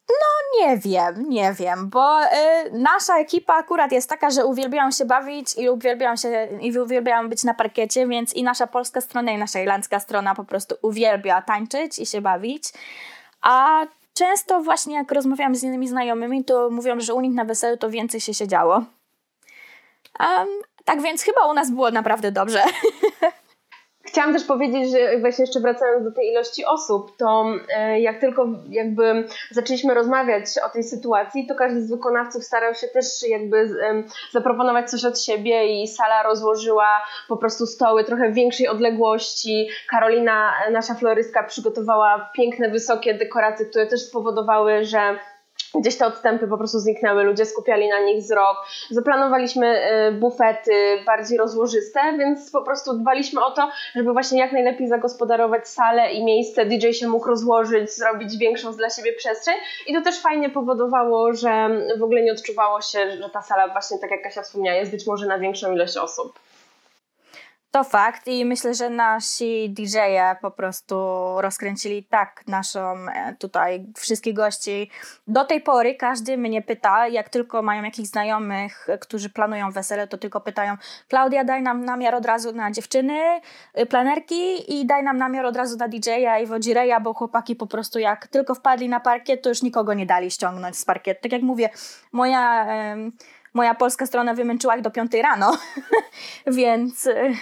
No 0.09 0.59
nie 0.59 0.77
wiem, 0.77 1.29
nie 1.29 1.53
wiem, 1.53 1.89
bo 1.89 2.23
y, 2.23 2.27
nasza 2.73 3.17
ekipa 3.17 3.53
akurat 3.53 3.91
jest 3.91 4.09
taka, 4.09 4.29
że 4.29 4.45
uwielbiają 4.45 4.91
się 4.91 5.05
bawić 5.05 5.57
i 5.57 5.69
uwielbiają, 5.69 6.15
się, 6.15 6.47
i 6.61 6.79
uwielbiają 6.79 7.29
być 7.29 7.43
na 7.43 7.53
parkiecie, 7.53 8.07
więc 8.07 8.33
i 8.33 8.43
nasza 8.43 8.67
polska 8.67 9.01
strona 9.01 9.31
i 9.31 9.37
nasza 9.37 9.59
irlandzka 9.59 9.99
strona 9.99 10.35
po 10.35 10.43
prostu 10.43 10.75
uwielbia 10.81 11.41
tańczyć 11.41 11.99
i 11.99 12.05
się 12.05 12.21
bawić. 12.21 12.63
A 13.41 13.85
często 14.13 14.61
właśnie 14.61 14.95
jak 14.95 15.11
rozmawiam 15.11 15.55
z 15.55 15.63
innymi 15.63 15.87
znajomymi, 15.87 16.45
to 16.45 16.69
mówią, 16.69 16.99
że 16.99 17.13
u 17.13 17.21
nich 17.21 17.33
na 17.33 17.45
weselu 17.45 17.77
to 17.77 17.89
więcej 17.89 18.21
się 18.21 18.33
siedziało. 18.33 18.73
Um, 20.19 20.47
tak 20.85 21.01
więc 21.01 21.23
chyba 21.23 21.45
u 21.45 21.53
nas 21.53 21.71
było 21.71 21.91
naprawdę 21.91 22.31
dobrze. 22.31 22.63
Chciałam 24.09 24.33
też 24.33 24.43
powiedzieć, 24.43 24.91
że 24.91 25.19
właśnie 25.19 25.43
jeszcze 25.43 25.59
wracając 25.59 26.03
do 26.03 26.11
tej 26.11 26.27
ilości 26.27 26.65
osób, 26.65 27.17
to 27.17 27.45
e, 27.75 28.01
jak 28.01 28.19
tylko 28.19 28.47
jakby 28.69 29.27
zaczęliśmy 29.51 29.93
rozmawiać 29.93 30.45
o 30.65 30.69
tej 30.69 30.83
sytuacji, 30.83 31.47
to 31.47 31.55
każdy 31.55 31.81
z 31.81 31.89
wykonawców 31.89 32.43
starał 32.43 32.75
się 32.75 32.87
też 32.87 33.05
jakby 33.29 33.69
zaproponować 34.31 34.89
coś 34.89 35.05
od 35.05 35.21
siebie 35.21 35.81
i 35.81 35.87
sala 35.87 36.23
rozłożyła 36.23 36.87
po 37.27 37.37
prostu 37.37 37.65
stoły 37.65 38.03
trochę 38.03 38.29
w 38.29 38.33
większej 38.33 38.67
odległości. 38.67 39.69
Karolina, 39.89 40.53
nasza 40.71 40.95
florystka, 40.95 41.43
przygotowała 41.43 42.29
piękne, 42.35 42.69
wysokie 42.69 43.13
dekoracje, 43.13 43.65
które 43.65 43.87
też 43.87 44.01
spowodowały, 44.01 44.85
że 44.85 45.19
Gdzieś 45.75 45.97
te 45.97 46.07
odstępy 46.07 46.47
po 46.47 46.57
prostu 46.57 46.79
zniknęły, 46.79 47.23
ludzie 47.23 47.45
skupiali 47.45 47.89
na 47.89 47.99
nich 47.99 48.23
wzrok. 48.23 48.57
Zaplanowaliśmy 48.89 49.91
y, 50.07 50.11
bufety 50.11 51.03
bardziej 51.05 51.37
rozłożyste, 51.37 51.99
więc 52.17 52.51
po 52.51 52.61
prostu 52.61 52.93
dbaliśmy 52.93 53.45
o 53.45 53.51
to, 53.51 53.69
żeby 53.95 54.13
właśnie 54.13 54.39
jak 54.39 54.51
najlepiej 54.51 54.87
zagospodarować 54.87 55.67
salę 55.67 56.11
i 56.11 56.25
miejsce. 56.25 56.65
DJ 56.65 56.91
się 56.91 57.07
mógł 57.07 57.27
rozłożyć, 57.27 57.91
zrobić 57.91 58.37
większą 58.37 58.73
dla 58.73 58.89
siebie 58.89 59.13
przestrzeń 59.13 59.55
i 59.87 59.93
to 59.93 60.01
też 60.01 60.21
fajnie 60.21 60.49
powodowało, 60.49 61.33
że 61.33 61.69
w 61.99 62.03
ogóle 62.03 62.21
nie 62.21 62.31
odczuwało 62.31 62.81
się, 62.81 63.11
że 63.11 63.29
ta 63.29 63.41
sala 63.41 63.67
właśnie, 63.67 63.99
tak 63.99 64.11
jak 64.11 64.23
Kasia 64.23 64.41
wspomniała, 64.41 64.77
jest 64.77 64.91
być 64.91 65.07
może 65.07 65.25
na 65.25 65.39
większą 65.39 65.73
ilość 65.73 65.97
osób. 65.97 66.39
To 67.71 67.83
fakt 67.83 68.27
i 68.27 68.45
myślę, 68.45 68.73
że 68.73 68.89
nasi 68.89 69.69
DJ-e 69.69 70.35
po 70.41 70.51
prostu 70.51 70.95
rozkręcili 71.41 72.03
tak 72.03 72.43
naszą 72.47 72.95
e, 73.09 73.35
tutaj 73.39 73.85
wszystkich 73.97 74.33
gości. 74.33 74.89
Do 75.27 75.45
tej 75.45 75.61
pory 75.61 75.95
każdy 75.95 76.37
mnie 76.37 76.61
pyta, 76.61 77.07
jak 77.07 77.29
tylko 77.29 77.61
mają 77.61 77.83
jakichś 77.83 78.09
znajomych, 78.09 78.87
którzy 79.01 79.29
planują 79.29 79.71
wesele, 79.71 80.07
to 80.07 80.17
tylko 80.17 80.41
pytają 80.41 80.77
Klaudia 81.07 81.43
daj 81.43 81.61
nam 81.61 81.85
namiar 81.85 82.15
od 82.15 82.25
razu 82.25 82.53
na 82.53 82.71
dziewczyny, 82.71 83.41
y, 83.79 83.85
planerki 83.85 84.73
i 84.79 84.85
daj 84.85 85.03
nam 85.03 85.17
namiar 85.17 85.45
od 85.45 85.55
razu 85.55 85.77
na 85.77 85.87
DJ-a 85.87 86.39
i 86.39 86.45
wodzireja, 86.45 86.99
bo 86.99 87.13
chłopaki 87.13 87.55
po 87.55 87.67
prostu 87.67 87.99
jak 87.99 88.27
tylko 88.27 88.55
wpadli 88.55 88.89
na 88.89 88.99
parkiet, 88.99 89.41
to 89.41 89.49
już 89.49 89.61
nikogo 89.61 89.93
nie 89.93 90.05
dali 90.05 90.31
ściągnąć 90.31 90.77
z 90.77 90.85
parkiet. 90.85 91.21
Tak 91.21 91.31
jak 91.31 91.41
mówię, 91.41 91.69
moja 92.11 92.67
moja 93.53 93.75
polska 93.75 94.05
strona 94.05 94.33
wymęczyła 94.33 94.75
ich 94.75 94.81
do 94.81 94.91
piątej 94.91 95.21
rano, 95.21 95.57
więc 96.47 97.05
y, 97.05 97.35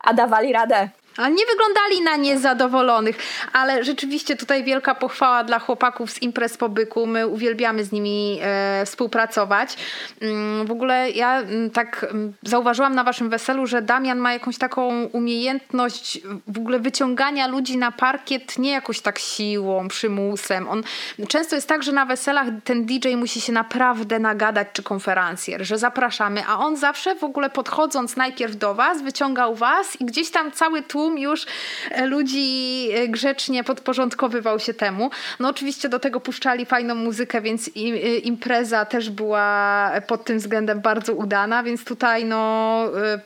a 0.00 0.14
dawali 0.14 0.52
radę. 0.52 0.88
A 1.16 1.28
nie 1.28 1.46
wyglądali 1.46 2.02
na 2.02 2.16
niezadowolonych, 2.16 3.18
ale 3.52 3.84
rzeczywiście 3.84 4.36
tutaj 4.36 4.64
wielka 4.64 4.94
pochwała 4.94 5.44
dla 5.44 5.58
chłopaków 5.58 6.10
z 6.10 6.22
imprez 6.22 6.56
pobyku. 6.56 7.06
My 7.06 7.26
uwielbiamy 7.26 7.84
z 7.84 7.92
nimi 7.92 8.38
e, 8.42 8.82
współpracować. 8.86 9.76
Mm, 10.20 10.66
w 10.66 10.70
ogóle 10.70 11.10
ja 11.10 11.40
mm, 11.40 11.70
tak 11.70 12.06
mm, 12.10 12.32
zauważyłam 12.42 12.94
na 12.94 13.04
waszym 13.04 13.30
weselu, 13.30 13.66
że 13.66 13.82
Damian 13.82 14.18
ma 14.18 14.32
jakąś 14.32 14.58
taką 14.58 15.04
umiejętność 15.04 16.20
w 16.48 16.58
ogóle 16.58 16.78
wyciągania 16.78 17.46
ludzi 17.46 17.78
na 17.78 17.92
parkiet 17.92 18.58
nie 18.58 18.70
jakoś 18.70 19.00
tak 19.00 19.18
siłą, 19.18 19.88
przymusem. 19.88 20.68
On 20.68 20.82
często 21.28 21.54
jest 21.54 21.68
tak, 21.68 21.82
że 21.82 21.92
na 21.92 22.06
weselach 22.06 22.46
ten 22.64 22.86
DJ 22.86 23.14
musi 23.16 23.40
się 23.40 23.52
naprawdę 23.52 24.18
nagadać 24.18 24.68
czy 24.72 24.82
konferencjer, 24.82 25.64
że 25.64 25.78
zapraszamy, 25.78 26.46
a 26.46 26.58
on 26.58 26.76
zawsze 26.76 27.14
w 27.14 27.24
ogóle 27.24 27.50
podchodząc 27.50 28.16
najpierw 28.16 28.56
do 28.56 28.74
was, 28.74 29.02
wyciągał 29.02 29.54
was 29.54 30.00
i 30.00 30.04
gdzieś 30.04 30.30
tam 30.30 30.52
cały 30.52 30.82
tłum 30.82 31.05
tłum 31.06 31.18
już 31.18 31.46
e, 31.90 32.06
ludzi 32.06 32.88
e, 32.94 33.08
grzecznie 33.08 33.64
podporządkowywał 33.64 34.58
się 34.58 34.74
temu. 34.74 35.10
No 35.40 35.48
oczywiście 35.48 35.88
do 35.88 35.98
tego 35.98 36.20
puszczali 36.20 36.66
fajną 36.66 36.94
muzykę, 36.94 37.40
więc 37.40 37.68
e, 37.68 37.70
impreza 38.18 38.84
też 38.84 39.10
była 39.10 39.90
pod 40.06 40.24
tym 40.24 40.38
względem 40.38 40.80
bardzo 40.80 41.14
udana, 41.14 41.62
więc 41.62 41.84
tutaj 41.84 42.24
no 42.24 42.66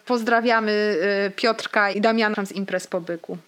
pozdrawiamy 0.06 0.96
Piotrka 1.36 1.90
i 1.90 2.00
Damiana 2.00 2.44
z 2.44 2.52
imprez 2.52 2.86
pobyku. 2.86 3.38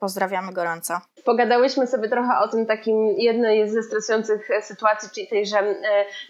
Pozdrawiamy 0.00 0.52
gorąco. 0.52 1.00
Pogadałyśmy 1.24 1.86
sobie 1.86 2.08
trochę 2.08 2.38
o 2.38 2.48
tym 2.48 2.66
takim 2.66 3.08
jednej 3.18 3.70
ze 3.70 3.82
stresujących 3.82 4.50
e, 4.50 4.62
sytuacji, 4.62 5.08
czyli 5.14 5.28
tej, 5.28 5.46
że 5.46 5.58
e, 5.58 5.74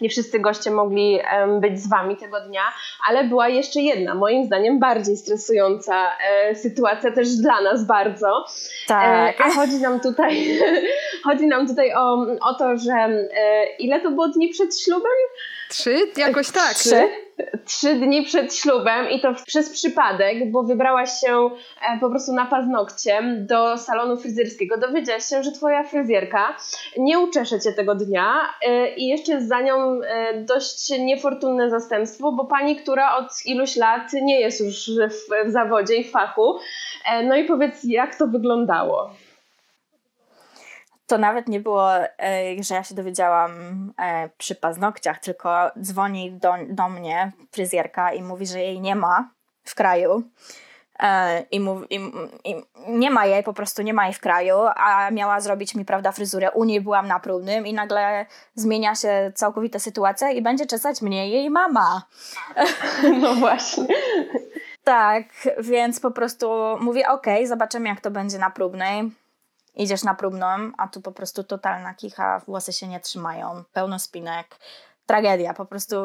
nie 0.01 0.09
wszyscy 0.09 0.39
goście 0.39 0.71
mogli 0.71 1.19
być 1.61 1.79
z 1.79 1.89
Wami 1.89 2.17
tego 2.17 2.41
dnia, 2.41 2.61
ale 3.07 3.23
była 3.23 3.47
jeszcze 3.47 3.81
jedna, 3.81 4.15
moim 4.15 4.45
zdaniem 4.45 4.79
bardziej 4.79 5.17
stresująca 5.17 6.11
e, 6.17 6.55
sytuacja 6.55 7.11
też 7.11 7.29
dla 7.29 7.61
nas 7.61 7.85
bardzo. 7.85 8.45
Tak. 8.87 9.41
A 9.41 9.49
chodzi 9.49 9.81
nam 9.81 9.99
tutaj, 9.99 10.59
chodzi 11.25 11.47
nam 11.47 11.67
tutaj 11.67 11.93
o, 11.93 12.13
o 12.41 12.53
to, 12.53 12.77
że 12.77 13.09
ile 13.79 13.99
to 14.01 14.11
było 14.11 14.27
dni 14.27 14.49
przed 14.49 14.79
ślubem? 14.79 15.11
Trzy? 15.71 15.95
Jakoś 16.17 16.51
tak. 16.51 16.73
Trzy? 16.73 17.09
Trzy 17.65 17.95
dni 17.95 18.25
przed 18.25 18.55
ślubem 18.55 19.09
i 19.09 19.21
to 19.21 19.33
przez 19.47 19.69
przypadek, 19.69 20.51
bo 20.51 20.63
wybrałaś 20.63 21.09
się 21.09 21.49
e, 21.81 21.99
po 21.99 22.09
prostu 22.09 22.33
na 22.33 22.45
paznokcie 22.45 23.21
do 23.37 23.77
salonu 23.77 24.17
fryzjerskiego. 24.17 24.77
Dowiedziałaś 24.77 25.25
się, 25.25 25.43
że 25.43 25.51
twoja 25.51 25.83
fryzjerka 25.83 26.57
nie 26.97 27.19
uczesze 27.19 27.59
cię 27.59 27.73
tego 27.73 27.95
dnia 27.95 28.35
e, 28.67 28.95
i 28.95 29.07
jeszcze 29.07 29.31
jest 29.31 29.47
za 29.47 29.61
nią 29.61 30.01
e, 30.01 30.33
dość 30.43 30.89
niefortunne 30.99 31.69
zastępstwo, 31.69 32.31
bo 32.31 32.45
pani, 32.45 32.75
która 32.75 33.17
od 33.17 33.45
iluś 33.45 33.75
lat 33.75 34.13
nie 34.13 34.39
jest 34.39 34.61
już 34.61 34.89
w, 34.89 35.47
w 35.47 35.51
zawodzie 35.51 35.95
i 35.95 36.03
w 36.03 36.11
fachu. 36.11 36.59
No 37.23 37.35
i 37.35 37.43
powiedz, 37.43 37.83
jak 37.83 38.15
to 38.15 38.27
wyglądało? 38.27 39.09
To 41.11 41.17
nawet 41.17 41.47
nie 41.47 41.59
było, 41.59 41.97
e, 41.97 42.07
że 42.63 42.75
ja 42.75 42.83
się 42.83 42.95
dowiedziałam 42.95 43.51
e, 43.99 44.29
przy 44.37 44.55
paznokciach, 44.55 45.19
tylko 45.19 45.71
dzwoni 45.81 46.31
do, 46.31 46.53
do 46.69 46.89
mnie 46.89 47.31
fryzjerka 47.51 48.13
i 48.13 48.23
mówi, 48.23 48.45
że 48.45 48.59
jej 48.59 48.81
nie 48.81 48.95
ma 48.95 49.29
w 49.63 49.75
kraju. 49.75 50.23
E, 50.99 51.41
I, 51.51 51.59
mów, 51.59 51.91
i, 51.91 51.95
i, 52.45 52.55
nie 52.87 53.11
ma 53.11 53.25
jej, 53.25 53.43
po 53.43 53.53
prostu 53.53 53.81
nie 53.81 53.93
ma 53.93 54.05
jej 54.05 54.13
w 54.13 54.19
kraju, 54.19 54.55
a 54.75 55.11
miała 55.11 55.41
zrobić 55.41 55.75
mi, 55.75 55.85
prawda, 55.85 56.11
fryzurę. 56.11 56.51
U 56.51 56.63
niej 56.63 56.81
byłam 56.81 57.07
na 57.07 57.19
próbnym 57.19 57.67
i 57.67 57.73
nagle 57.73 58.25
zmienia 58.55 58.95
się 58.95 59.31
całkowita 59.35 59.79
sytuacja 59.79 60.31
i 60.31 60.41
będzie 60.41 60.65
czesać 60.65 61.01
mnie 61.01 61.29
jej 61.29 61.49
mama. 61.49 62.01
No 63.21 63.35
właśnie. 63.35 63.87
tak, 64.83 65.23
więc 65.59 65.99
po 65.99 66.11
prostu 66.11 66.51
mówię, 66.79 67.09
ok, 67.09 67.27
zobaczymy 67.45 67.89
jak 67.89 68.01
to 68.01 68.11
będzie 68.11 68.37
na 68.37 68.49
próbnej 68.49 69.11
idziesz 69.73 70.03
na 70.03 70.15
próbną, 70.15 70.47
a 70.77 70.87
tu 70.87 71.01
po 71.01 71.11
prostu 71.11 71.43
totalna 71.43 71.93
kicha, 71.93 72.39
włosy 72.39 72.73
się 72.73 72.87
nie 72.87 72.99
trzymają, 72.99 73.63
pełno 73.73 73.99
spinek, 73.99 74.59
tragedia, 75.05 75.53
po 75.53 75.65
prostu 75.65 75.95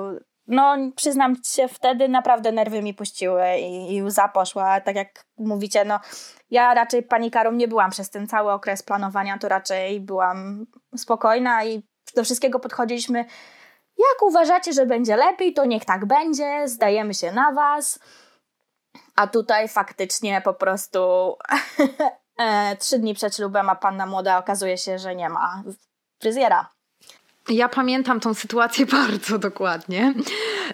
no 0.47 0.77
przyznam 0.97 1.37
się, 1.45 1.69
wtedy 1.69 2.09
naprawdę 2.09 2.53
nerwy 2.53 2.83
mi 2.83 2.95
puściły 2.95 3.43
i, 3.59 3.95
i 3.95 4.03
łza 4.03 4.29
poszła, 4.29 4.81
tak 4.81 4.97
jak 4.97 5.25
mówicie, 5.39 5.85
no 5.85 6.01
ja 6.51 6.75
raczej 6.75 7.03
panikarą 7.03 7.53
nie 7.53 7.69
byłam 7.69 7.91
przez 7.91 8.11
ten 8.11 8.27
cały 8.27 8.53
okres 8.53 8.83
planowania, 8.83 9.39
to 9.39 9.49
raczej 9.49 10.01
byłam 10.01 10.67
spokojna 10.97 11.65
i 11.65 11.83
do 12.15 12.25
wszystkiego 12.25 12.61
podchodziliśmy. 12.61 13.19
Jak 13.99 14.23
uważacie, 14.23 14.73
że 14.73 14.87
będzie 14.87 15.17
lepiej, 15.17 15.55
to 15.55 15.65
niech 15.65 15.85
tak 15.85 16.07
będzie, 16.07 16.69
zdajemy 16.69 17.15
się 17.15 17.33
na 17.33 17.53
was. 17.53 17.99
A 19.17 19.27
tutaj 19.27 19.69
faktycznie 19.69 20.41
po 20.45 20.55
prostu 20.55 20.99
e, 22.39 22.77
trzy 22.77 22.99
dni 22.99 23.15
przed 23.15 23.37
ślubem, 23.37 23.71
a 23.71 23.75
panna 23.75 24.07
młoda 24.07 24.39
okazuje 24.39 24.79
się, 24.79 24.99
że 24.99 25.15
nie 25.15 25.29
ma 25.29 25.63
fryzjera. 26.21 26.71
ja 27.49 27.69
pamiętam 27.69 28.21
tą 28.21 28.35
sytuację 28.35 28.87
bardzo 29.01 29.39
dokładnie. 29.39 30.15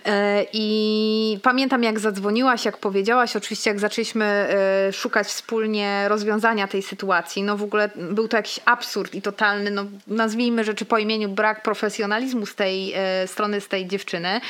E, 0.04 0.46
I 0.52 1.38
pamiętam, 1.42 1.82
jak 1.82 2.00
zadzwoniłaś, 2.00 2.64
jak 2.64 2.78
powiedziałaś, 2.78 3.36
oczywiście, 3.36 3.70
jak 3.70 3.80
zaczęliśmy 3.80 4.24
e, 4.24 4.92
szukać 4.92 5.26
wspólnie 5.26 6.08
rozwiązania 6.08 6.68
tej 6.68 6.82
sytuacji. 6.82 7.42
No 7.42 7.56
w 7.56 7.62
ogóle 7.62 7.90
był 7.96 8.28
to 8.28 8.36
jakiś 8.36 8.60
absurd 8.64 9.14
i 9.14 9.22
totalny, 9.22 9.70
no 9.70 9.84
nazwijmy 10.06 10.64
rzeczy 10.64 10.84
po 10.84 10.98
imieniu, 10.98 11.28
brak 11.28 11.62
profesjonalizmu 11.62 12.46
z 12.46 12.54
tej 12.54 12.92
e, 12.94 13.26
strony, 13.26 13.60
z 13.60 13.68
tej 13.68 13.86
dziewczyny. 13.86 14.40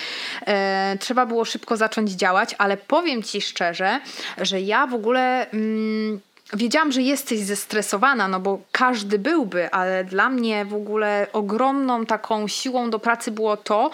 Trzeba 1.00 1.26
było 1.26 1.44
szybko 1.44 1.76
zacząć 1.76 2.10
działać, 2.10 2.54
ale 2.58 2.76
powiem 2.76 3.22
ci 3.22 3.40
szczerze, 3.40 4.00
że 4.38 4.60
ja 4.60 4.86
w 4.86 4.94
ogóle. 4.94 5.50
Mm, 5.50 6.20
Wiedziałam, 6.56 6.92
że 6.92 7.02
jesteś 7.02 7.40
zestresowana, 7.40 8.28
no 8.28 8.40
bo 8.40 8.60
każdy 8.72 9.18
byłby, 9.18 9.70
ale 9.70 10.04
dla 10.04 10.28
mnie 10.28 10.64
w 10.64 10.74
ogóle 10.74 11.26
ogromną 11.32 12.06
taką 12.06 12.48
siłą 12.48 12.90
do 12.90 12.98
pracy 12.98 13.30
było 13.30 13.56
to, 13.56 13.90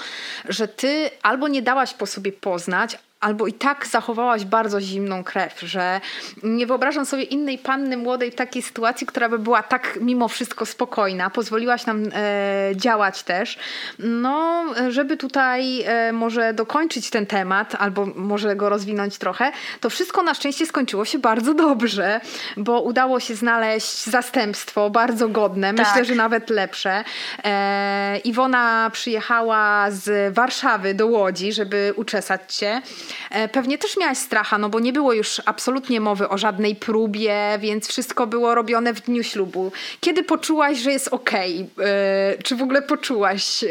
że 0.48 0.68
ty 0.68 1.10
albo 1.22 1.48
nie 1.48 1.62
dałaś 1.62 1.94
po 1.94 2.06
sobie 2.06 2.32
poznać, 2.32 2.98
albo 3.20 3.46
i 3.46 3.52
tak 3.52 3.86
zachowałaś 3.86 4.44
bardzo 4.44 4.80
zimną 4.80 5.24
krew, 5.24 5.60
że 5.60 6.00
nie 6.42 6.66
wyobrażam 6.66 7.06
sobie 7.06 7.22
innej 7.22 7.58
panny 7.58 7.96
młodej 7.96 8.30
w 8.30 8.34
takiej 8.34 8.62
sytuacji, 8.62 9.06
która 9.06 9.28
by 9.28 9.38
była 9.38 9.62
tak 9.62 9.98
mimo 10.00 10.28
wszystko 10.28 10.66
spokojna. 10.66 11.30
Pozwoliłaś 11.30 11.86
nam 11.86 12.04
e, 12.14 12.70
działać 12.76 13.22
też. 13.22 13.58
No, 13.98 14.64
żeby 14.88 15.16
tutaj 15.16 15.82
e, 15.82 16.12
może 16.12 16.54
dokończyć 16.54 17.10
ten 17.10 17.26
temat, 17.26 17.74
albo 17.78 18.06
może 18.06 18.56
go 18.56 18.68
rozwinąć 18.68 19.18
trochę, 19.18 19.52
to 19.80 19.90
wszystko 19.90 20.22
na 20.22 20.34
szczęście 20.34 20.66
skończyło 20.66 21.04
się 21.04 21.18
bardzo 21.18 21.54
dobrze, 21.54 22.20
bo 22.56 22.80
udało 22.80 23.20
się 23.20 23.34
znaleźć 23.34 24.04
zastępstwo 24.04 24.90
bardzo 24.90 25.28
godne, 25.28 25.74
tak. 25.74 25.86
myślę, 25.86 26.04
że 26.04 26.14
nawet 26.14 26.50
lepsze. 26.50 27.04
E, 27.44 28.18
Iwona 28.18 28.90
przyjechała 28.92 29.90
z 29.90 30.34
Warszawy 30.34 30.94
do 30.94 31.06
Łodzi, 31.06 31.52
żeby 31.52 31.92
uczesać 31.96 32.54
cię. 32.54 32.82
E, 33.30 33.48
pewnie 33.48 33.78
też 33.78 33.96
miałaś 33.96 34.18
stracha, 34.18 34.58
no 34.58 34.68
bo 34.68 34.80
nie 34.80 34.92
było 34.92 35.12
już 35.12 35.42
absolutnie 35.46 36.00
mowy 36.00 36.28
o 36.28 36.38
żadnej 36.38 36.76
próbie, 36.76 37.58
więc 37.58 37.88
wszystko 37.88 38.26
było 38.26 38.54
robione 38.54 38.94
w 38.94 39.00
dniu 39.00 39.22
ślubu. 39.22 39.72
Kiedy 40.00 40.24
poczułaś, 40.24 40.78
że 40.78 40.92
jest 40.92 41.08
okej? 41.08 41.70
Okay? 41.74 41.86
E, 41.86 42.42
czy 42.42 42.56
w 42.56 42.62
ogóle 42.62 42.82
poczułaś 42.82 43.64
e, 43.64 43.68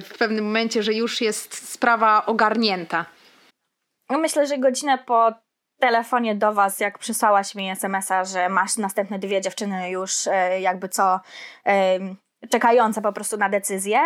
w 0.00 0.14
pewnym 0.18 0.44
momencie, 0.44 0.82
że 0.82 0.92
już 0.92 1.20
jest 1.20 1.72
sprawa 1.72 2.26
ogarnięta? 2.26 3.06
No 4.10 4.18
myślę, 4.18 4.46
że 4.46 4.58
godzinę 4.58 4.98
po 5.06 5.32
telefonie 5.80 6.34
do 6.34 6.52
was, 6.52 6.80
jak 6.80 6.98
przysłałaś 6.98 7.54
mi 7.54 7.70
smsa, 7.70 8.24
że 8.24 8.48
masz 8.48 8.76
następne 8.76 9.18
dwie 9.18 9.40
dziewczyny 9.40 9.90
już 9.90 10.12
jakby 10.60 10.88
co 10.88 11.20
czekające 12.50 13.02
po 13.02 13.12
prostu 13.12 13.36
na 13.36 13.48
decyzję, 13.48 14.00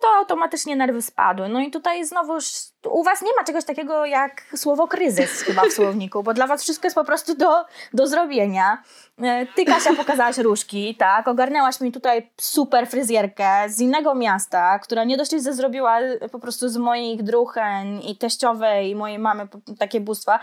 to 0.00 0.08
automatycznie 0.18 0.76
nerwy 0.76 1.02
spadły. 1.02 1.48
No 1.48 1.60
i 1.60 1.70
tutaj 1.70 2.04
znowu 2.04 2.38
u 2.84 3.04
was 3.04 3.22
nie 3.22 3.30
ma 3.38 3.44
czegoś 3.44 3.64
takiego 3.64 4.06
jak 4.06 4.42
słowo 4.56 4.88
kryzys 4.88 5.42
chyba 5.42 5.62
w 5.62 5.72
słowniku, 5.72 6.22
bo 6.22 6.34
dla 6.34 6.46
was 6.46 6.62
wszystko 6.62 6.86
jest 6.86 6.94
po 6.94 7.04
prostu 7.04 7.34
do, 7.34 7.64
do 7.94 8.06
zrobienia. 8.06 8.82
E, 9.22 9.46
ty, 9.46 9.64
Kasia, 9.64 9.94
pokazałaś 9.94 10.38
różki, 10.38 10.96
tak? 10.96 11.28
Ogarnęłaś 11.28 11.80
mi 11.80 11.92
tutaj 11.92 12.30
super 12.40 12.88
fryzjerkę 12.88 13.68
z 13.68 13.80
innego 13.80 14.14
miasta, 14.14 14.78
która 14.78 15.04
nie 15.04 15.16
dość, 15.16 15.30
że 15.30 15.52
zrobiła 15.52 15.98
po 16.32 16.38
prostu 16.38 16.68
z 16.68 16.76
moich 16.76 17.22
druchen 17.22 18.00
i 18.00 18.16
teściowej 18.16 18.90
i 18.90 18.94
mojej 18.94 19.18
mamy 19.18 19.48
takie 19.78 20.00
bóstwa, 20.00 20.40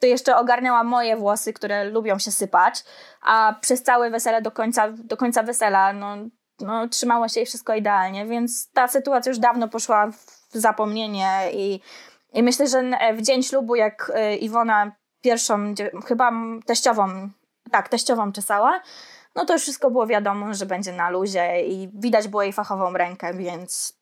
to 0.00 0.06
jeszcze 0.06 0.36
ogarnęła 0.36 0.84
moje 0.84 1.16
włosy, 1.16 1.52
które 1.52 1.84
lubią 1.84 2.18
się 2.18 2.30
sypać, 2.30 2.84
a 3.22 3.54
przez 3.60 3.82
całe 3.82 4.10
wesele 4.10 4.42
do 4.42 4.50
końca, 4.50 4.88
do 4.92 5.16
końca 5.16 5.42
wesela, 5.42 5.92
no 5.92 6.16
no, 6.60 6.88
trzymało 6.88 7.28
się 7.28 7.40
i 7.40 7.46
wszystko 7.46 7.74
idealnie, 7.74 8.26
więc 8.26 8.70
ta 8.70 8.88
sytuacja 8.88 9.30
już 9.30 9.38
dawno 9.38 9.68
poszła 9.68 10.10
w 10.50 10.54
zapomnienie 10.54 11.28
i, 11.52 11.80
i 12.32 12.42
myślę, 12.42 12.66
że 12.66 12.82
w 13.14 13.22
dzień 13.22 13.42
ślubu, 13.42 13.74
jak 13.74 14.12
e, 14.14 14.36
Iwona 14.36 14.92
pierwszą, 15.20 15.74
chyba 16.06 16.32
teściową, 16.66 17.28
tak, 17.70 17.88
teściową 17.88 18.32
czesała, 18.32 18.80
no 19.34 19.44
to 19.44 19.52
już 19.52 19.62
wszystko 19.62 19.90
było 19.90 20.06
wiadomo, 20.06 20.54
że 20.54 20.66
będzie 20.66 20.92
na 20.92 21.10
luzie 21.10 21.66
i 21.66 21.90
widać 21.94 22.28
było 22.28 22.42
jej 22.42 22.52
fachową 22.52 22.92
rękę, 22.92 23.34
więc 23.34 23.97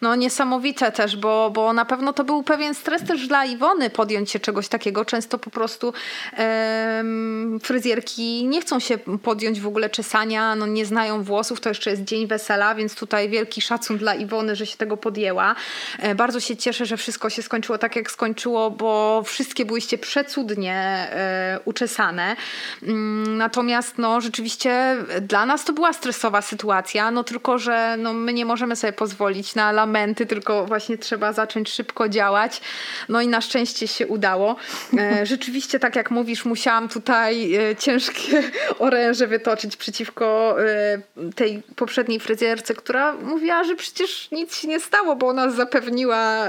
no 0.00 0.16
niesamowite 0.16 0.92
też, 0.92 1.16
bo, 1.16 1.50
bo 1.50 1.72
na 1.72 1.84
pewno 1.84 2.12
to 2.12 2.24
był 2.24 2.42
pewien 2.42 2.74
stres 2.74 3.04
też 3.04 3.28
dla 3.28 3.44
Iwony 3.44 3.90
podjąć 3.90 4.30
się 4.30 4.40
czegoś 4.40 4.68
takiego. 4.68 5.04
Często 5.04 5.38
po 5.38 5.50
prostu 5.50 5.92
um, 6.38 7.60
fryzjerki 7.62 8.46
nie 8.46 8.60
chcą 8.60 8.80
się 8.80 8.98
podjąć 8.98 9.60
w 9.60 9.66
ogóle 9.66 9.90
czesania, 9.90 10.54
no 10.54 10.66
nie 10.66 10.86
znają 10.86 11.22
włosów, 11.22 11.60
to 11.60 11.68
jeszcze 11.68 11.90
jest 11.90 12.04
dzień 12.04 12.26
wesela, 12.26 12.74
więc 12.74 12.94
tutaj 12.94 13.28
wielki 13.28 13.60
szacun 13.60 13.98
dla 13.98 14.14
Iwony, 14.14 14.56
że 14.56 14.66
się 14.66 14.76
tego 14.76 14.96
podjęła. 14.96 15.54
E, 15.98 16.14
bardzo 16.14 16.40
się 16.40 16.56
cieszę, 16.56 16.86
że 16.86 16.96
wszystko 16.96 17.30
się 17.30 17.42
skończyło 17.42 17.78
tak, 17.78 17.96
jak 17.96 18.10
skończyło, 18.10 18.70
bo 18.70 19.22
wszystkie 19.26 19.64
byłyście 19.64 19.98
przecudnie 19.98 20.74
e, 20.74 21.60
uczesane. 21.64 22.36
Mm, 22.82 23.36
natomiast 23.36 23.98
no 23.98 24.20
rzeczywiście 24.20 24.96
dla 25.20 25.46
nas 25.46 25.64
to 25.64 25.72
była 25.72 25.92
stresowa 25.92 26.42
sytuacja, 26.42 27.10
no 27.10 27.24
tylko, 27.24 27.58
że 27.58 27.96
no, 27.98 28.12
my 28.12 28.32
nie 28.32 28.44
możemy 28.44 28.76
sobie 28.76 28.92
pozwolić 28.92 29.54
na 29.56 29.72
lamenty, 29.72 30.26
tylko 30.26 30.66
właśnie 30.66 30.98
trzeba 30.98 31.32
zacząć 31.32 31.70
szybko 31.70 32.08
działać. 32.08 32.60
No 33.08 33.20
i 33.20 33.28
na 33.28 33.40
szczęście 33.40 33.88
się 33.88 34.06
udało. 34.06 34.56
E, 34.98 35.26
rzeczywiście, 35.32 35.78
tak 35.78 35.96
jak 35.96 36.10
mówisz, 36.10 36.44
musiałam 36.44 36.88
tutaj 36.88 37.54
e, 37.54 37.76
ciężkie 37.76 38.42
oręże 38.78 39.26
wytoczyć 39.26 39.76
przeciwko 39.76 40.56
e, 40.62 40.98
tej 41.34 41.62
poprzedniej 41.76 42.20
fryzjerce, 42.20 42.74
która 42.74 43.12
mówiła, 43.12 43.64
że 43.64 43.74
przecież 43.74 44.30
nic 44.30 44.56
się 44.56 44.68
nie 44.68 44.80
stało, 44.80 45.16
bo 45.16 45.28
ona 45.28 45.50
zapewniła 45.50 46.48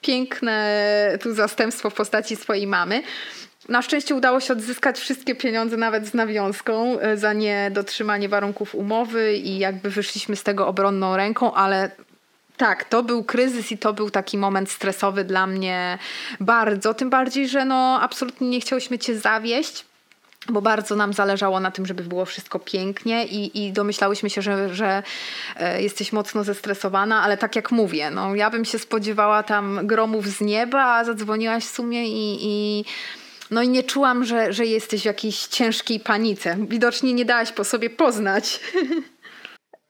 piękne 0.00 1.18
tu 1.22 1.34
zastępstwo 1.34 1.90
w 1.90 1.94
postaci 1.94 2.36
swojej 2.36 2.66
mamy. 2.66 3.02
Na 3.68 3.82
szczęście 3.82 4.14
udało 4.14 4.40
się 4.40 4.52
odzyskać 4.52 4.98
wszystkie 4.98 5.34
pieniądze, 5.34 5.76
nawet 5.76 6.06
z 6.06 6.14
nawiązką, 6.14 6.98
za 7.14 7.32
niedotrzymanie 7.32 8.28
warunków 8.28 8.74
umowy 8.74 9.36
i 9.36 9.58
jakby 9.58 9.90
wyszliśmy 9.90 10.36
z 10.36 10.42
tego 10.42 10.66
obronną 10.66 11.16
ręką, 11.16 11.54
ale 11.54 11.90
tak, 12.56 12.84
to 12.84 13.02
był 13.02 13.24
kryzys 13.24 13.72
i 13.72 13.78
to 13.78 13.92
był 13.92 14.10
taki 14.10 14.38
moment 14.38 14.70
stresowy 14.70 15.24
dla 15.24 15.46
mnie 15.46 15.98
bardzo. 16.40 16.94
Tym 16.94 17.10
bardziej, 17.10 17.48
że 17.48 17.64
no 17.64 17.98
absolutnie 18.02 18.48
nie 18.48 18.60
chciałyśmy 18.60 18.98
cię 18.98 19.18
zawieść 19.18 19.84
bo 20.48 20.62
bardzo 20.62 20.96
nam 20.96 21.12
zależało 21.12 21.60
na 21.60 21.70
tym, 21.70 21.86
żeby 21.86 22.02
było 22.02 22.24
wszystko 22.24 22.58
pięknie 22.58 23.26
i, 23.26 23.64
i 23.64 23.72
domyślałyśmy 23.72 24.30
się, 24.30 24.42
że, 24.42 24.74
że 24.74 25.02
e, 25.56 25.82
jesteś 25.82 26.12
mocno 26.12 26.44
zestresowana, 26.44 27.22
ale 27.22 27.36
tak 27.36 27.56
jak 27.56 27.70
mówię, 27.70 28.10
no, 28.10 28.34
ja 28.34 28.50
bym 28.50 28.64
się 28.64 28.78
spodziewała 28.78 29.42
tam 29.42 29.86
gromów 29.86 30.26
z 30.28 30.40
nieba, 30.40 30.84
a 30.84 31.04
zadzwoniłaś 31.04 31.64
w 31.64 31.74
sumie 31.74 32.08
i, 32.08 32.38
i 32.40 32.84
no 33.50 33.62
i 33.62 33.68
nie 33.68 33.82
czułam, 33.82 34.24
że, 34.24 34.52
że 34.52 34.66
jesteś 34.66 35.02
w 35.02 35.04
jakiejś 35.04 35.46
ciężkiej 35.46 36.00
panice. 36.00 36.56
Widocznie 36.68 37.12
nie 37.12 37.24
dałaś 37.24 37.52
po 37.52 37.64
sobie 37.64 37.90
poznać. 37.90 38.60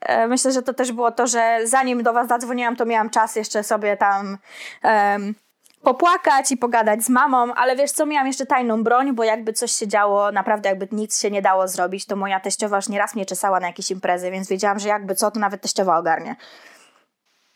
E, 0.04 0.28
myślę, 0.28 0.52
że 0.52 0.62
to 0.62 0.74
też 0.74 0.92
było 0.92 1.12
to, 1.12 1.26
że 1.26 1.58
zanim 1.64 2.02
do 2.02 2.12
Was 2.12 2.28
zadzwoniłam, 2.28 2.76
to 2.76 2.86
miałam 2.86 3.10
czas 3.10 3.36
jeszcze 3.36 3.62
sobie 3.62 3.96
tam 3.96 4.38
um, 4.84 5.34
popłakać 5.82 6.52
i 6.52 6.56
pogadać 6.56 7.04
z 7.04 7.08
mamą, 7.08 7.54
ale 7.54 7.76
wiesz 7.76 7.92
co, 7.92 8.06
miałam 8.06 8.26
jeszcze 8.26 8.46
tajną 8.46 8.84
broń, 8.84 9.12
bo 9.12 9.24
jakby 9.24 9.52
coś 9.52 9.72
się 9.72 9.88
działo, 9.88 10.32
naprawdę 10.32 10.68
jakby 10.68 10.88
nic 10.92 11.20
się 11.20 11.30
nie 11.30 11.42
dało 11.42 11.68
zrobić, 11.68 12.06
to 12.06 12.16
moja 12.16 12.40
teściowa 12.40 12.76
już 12.76 12.88
nieraz 12.88 13.14
mnie 13.14 13.26
czesała 13.26 13.60
na 13.60 13.66
jakieś 13.66 13.90
imprezy, 13.90 14.30
więc 14.30 14.48
wiedziałam, 14.48 14.78
że 14.78 14.88
jakby 14.88 15.14
co, 15.14 15.30
to 15.30 15.40
nawet 15.40 15.60
teściowa 15.60 15.98
ogarnie. 15.98 16.36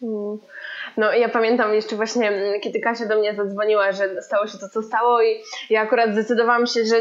Mm. 0.02 0.38
No 0.98 1.12
ja 1.12 1.28
pamiętam 1.28 1.74
jeszcze 1.74 1.96
właśnie, 1.96 2.28
mm, 2.28 2.60
kiedy 2.60 2.80
Kasia 2.80 3.06
do 3.06 3.18
mnie 3.18 3.34
zadzwoniła, 3.34 3.92
że 3.92 4.22
stało 4.22 4.46
się 4.46 4.58
to, 4.58 4.68
co 4.68 4.82
stało 4.82 5.22
i 5.22 5.42
ja 5.70 5.80
akurat 5.80 6.12
zdecydowałam 6.12 6.66
się, 6.66 6.80
że 6.84 6.96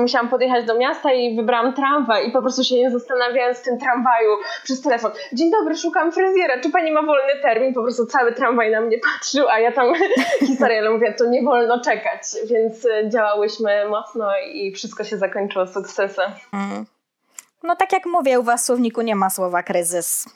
musiałam 0.00 0.28
podjechać 0.28 0.66
do 0.66 0.78
miasta 0.78 1.12
i 1.12 1.36
wybrałam 1.36 1.74
tramwaj 1.74 2.28
i 2.28 2.32
po 2.32 2.42
prostu 2.42 2.64
się 2.64 2.74
nie 2.74 2.90
zastanawiając 2.90 3.58
w 3.58 3.62
tym 3.62 3.78
tramwaju 3.78 4.30
przez 4.62 4.82
telefon. 4.82 5.10
Dzień 5.32 5.50
dobry, 5.50 5.76
szukam 5.76 6.12
fryzjera, 6.12 6.60
czy 6.60 6.70
pani 6.70 6.92
ma 6.92 7.02
wolny 7.02 7.32
termin? 7.42 7.74
Po 7.74 7.82
prostu 7.82 8.06
cały 8.06 8.32
tramwaj 8.32 8.70
na 8.70 8.80
mnie 8.80 8.98
patrzył, 8.98 9.48
a 9.48 9.58
ja 9.58 9.72
tam 9.72 9.92
historię, 10.48 10.78
ale 10.78 10.90
mówię, 10.90 11.14
to 11.18 11.26
nie 11.26 11.42
wolno 11.42 11.80
czekać, 11.80 12.22
więc 12.46 12.86
e, 12.86 13.10
działałyśmy 13.10 13.88
mocno 13.88 14.30
i 14.52 14.72
wszystko 14.72 15.04
się 15.04 15.16
zakończyło 15.18 15.66
sukcesem. 15.66 16.32
Mm. 16.52 16.86
No 17.62 17.76
tak 17.76 17.92
jak 17.92 18.06
mówię, 18.06 18.40
u 18.40 18.42
was 18.42 18.62
w 18.62 18.66
słowniku 18.66 19.02
nie 19.02 19.14
ma 19.14 19.30
słowa 19.30 19.62
kryzys. 19.62 20.26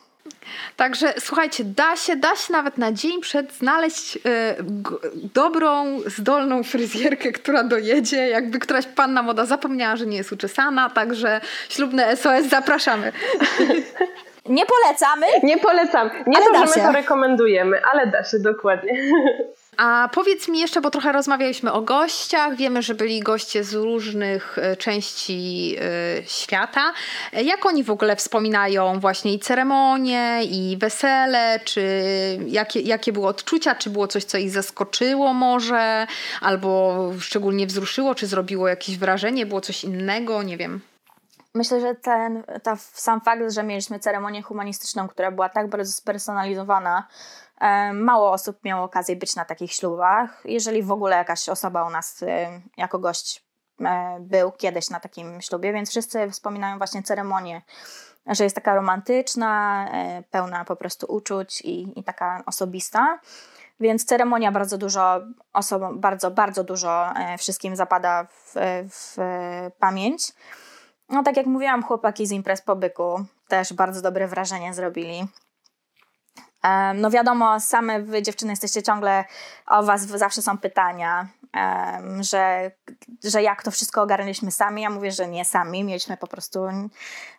Także 0.77 1.14
słuchajcie, 1.18 1.64
da 1.64 1.96
się, 1.96 2.16
da 2.16 2.37
się 2.37 2.53
nawet 2.53 2.79
na 2.79 2.92
dzień 2.92 3.20
przed 3.20 3.53
znaleźć 3.53 4.16
y, 4.16 4.20
dobrą, 5.35 6.01
zdolną 6.07 6.62
fryzjerkę, 6.62 7.33
która 7.33 7.64
dojedzie, 7.64 8.29
jakby 8.29 8.59
któraś 8.59 8.87
panna 8.87 9.22
moda 9.22 9.44
zapomniała, 9.44 9.96
że 9.96 10.07
nie 10.07 10.16
jest 10.16 10.33
uczesana, 10.33 10.90
także 10.90 11.40
ślubne 11.68 12.16
SOS 12.16 12.44
zapraszamy. 12.46 13.12
Nie 14.48 14.64
polecamy. 14.66 15.27
Nie 15.42 15.59
polecam. 15.59 16.11
Nie 16.27 16.37
ale 16.37 16.46
to, 16.46 16.55
że 16.55 16.81
my 16.81 16.87
to 16.87 16.92
rekomendujemy, 16.92 17.81
ale 17.92 18.07
da 18.07 18.24
się, 18.24 18.38
dokładnie. 18.38 18.92
A 19.79 20.09
powiedz 20.12 20.49
mi 20.49 20.59
jeszcze, 20.59 20.81
bo 20.81 20.91
trochę 20.91 21.12
rozmawialiśmy 21.12 21.73
o 21.73 21.83
gościach, 21.83 22.57
wiemy, 22.57 22.83
że 22.83 22.95
byli 22.95 23.21
goście 23.21 23.64
z 23.64 23.75
różnych 23.75 24.59
e, 24.59 24.77
części 24.77 25.77
e, 25.81 26.27
świata. 26.27 26.93
Jak 27.33 27.67
oni 27.67 27.85
w 27.85 27.91
ogóle 27.91 28.17
wspominają 28.17 29.01
właśnie 29.01 29.35
i 29.35 29.38
ceremonie, 29.38 30.41
i 30.45 30.77
wesele, 30.81 31.61
czy 31.64 31.83
jakie, 32.47 32.81
jakie 32.81 33.12
były 33.12 33.27
odczucia, 33.27 33.75
czy 33.75 33.91
było 33.91 34.09
coś, 34.09 34.25
co 34.25 34.38
ich 34.38 34.51
zaskoczyło 34.51 35.35
może, 35.35 36.07
albo 36.41 37.12
szczególnie 37.21 37.67
wzruszyło, 37.67 38.14
czy 38.14 38.27
zrobiło 38.27 38.69
jakieś 38.69 38.99
wrażenie, 38.99 39.47
było 39.47 39.61
coś 39.61 39.85
innego, 39.85 40.43
nie 40.43 40.57
wiem. 40.57 40.81
Myślę, 41.55 41.81
że 41.81 41.95
ten 41.95 42.43
ta, 42.62 42.77
sam 42.77 43.21
fakt, 43.21 43.43
że 43.53 43.62
mieliśmy 43.62 43.99
ceremonię 43.99 44.43
humanistyczną, 44.43 45.09
która 45.09 45.31
była 45.31 45.49
tak 45.49 45.69
bardzo 45.69 45.93
spersonalizowana, 45.93 47.07
Mało 47.94 48.33
osób 48.33 48.64
miało 48.64 48.85
okazję 48.85 49.16
być 49.16 49.37
na 49.37 49.44
takich 49.44 49.73
ślubach. 49.73 50.42
Jeżeli 50.44 50.83
w 50.83 50.92
ogóle 50.92 51.16
jakaś 51.16 51.49
osoba 51.49 51.87
u 51.87 51.90
nas 51.90 52.25
jako 52.77 52.99
gość 52.99 53.44
e, 53.81 54.16
był 54.21 54.53
kiedyś 54.53 54.90
na 54.90 55.01
takim 55.01 55.40
ślubie, 55.40 55.73
więc 55.73 55.90
wszyscy 55.90 56.31
wspominają 56.31 56.79
właśnie 56.79 57.03
ceremonię, 57.03 57.62
że 58.27 58.44
jest 58.44 58.57
taka 58.57 58.75
romantyczna, 58.75 59.87
e, 59.92 60.23
pełna 60.23 60.64
po 60.64 60.77
prostu 60.77 61.07
uczuć 61.14 61.61
i, 61.61 62.01
i 62.01 62.05
taka 62.05 62.42
osobista. 62.47 63.18
Więc 63.81 64.05
ceremonia 64.05 64.53
bardzo 64.53 64.79
dużo 64.79 65.21
osobom, 65.53 66.01
bardzo, 66.01 66.31
bardzo 66.31 66.64
dużo 66.64 67.11
e, 67.16 67.38
wszystkim 67.38 67.77
zapada 67.77 68.25
w, 68.25 68.55
w 68.90 69.16
pamięć. 69.79 70.33
No 71.09 71.23
tak 71.23 71.37
jak 71.37 71.47
mówiłam, 71.47 71.83
chłopaki 71.83 72.27
z 72.27 72.33
imprez 72.33 72.62
po 72.62 72.77
byku 72.77 73.25
też 73.49 73.73
bardzo 73.73 74.03
dobre 74.03 74.29
wrażenie 74.29 74.75
zrobili. 74.75 75.29
No 76.94 77.11
wiadomo, 77.11 77.61
same 77.61 78.01
wy 78.01 78.23
dziewczyny 78.23 78.53
jesteście 78.53 78.83
ciągle, 78.83 79.25
o 79.66 79.83
was 79.83 80.01
zawsze 80.07 80.42
są 80.42 80.59
pytania, 80.59 81.29
że, 82.21 82.71
że 83.25 83.42
jak 83.42 83.62
to 83.62 83.71
wszystko 83.71 84.03
ogarnęliśmy 84.03 84.51
sami. 84.51 84.83
Ja 84.83 84.90
mówię, 84.90 85.12
że 85.12 85.29
nie 85.29 85.44
sami, 85.44 85.85
mieliśmy 85.85 86.16
po 86.16 86.27
prostu 86.27 86.61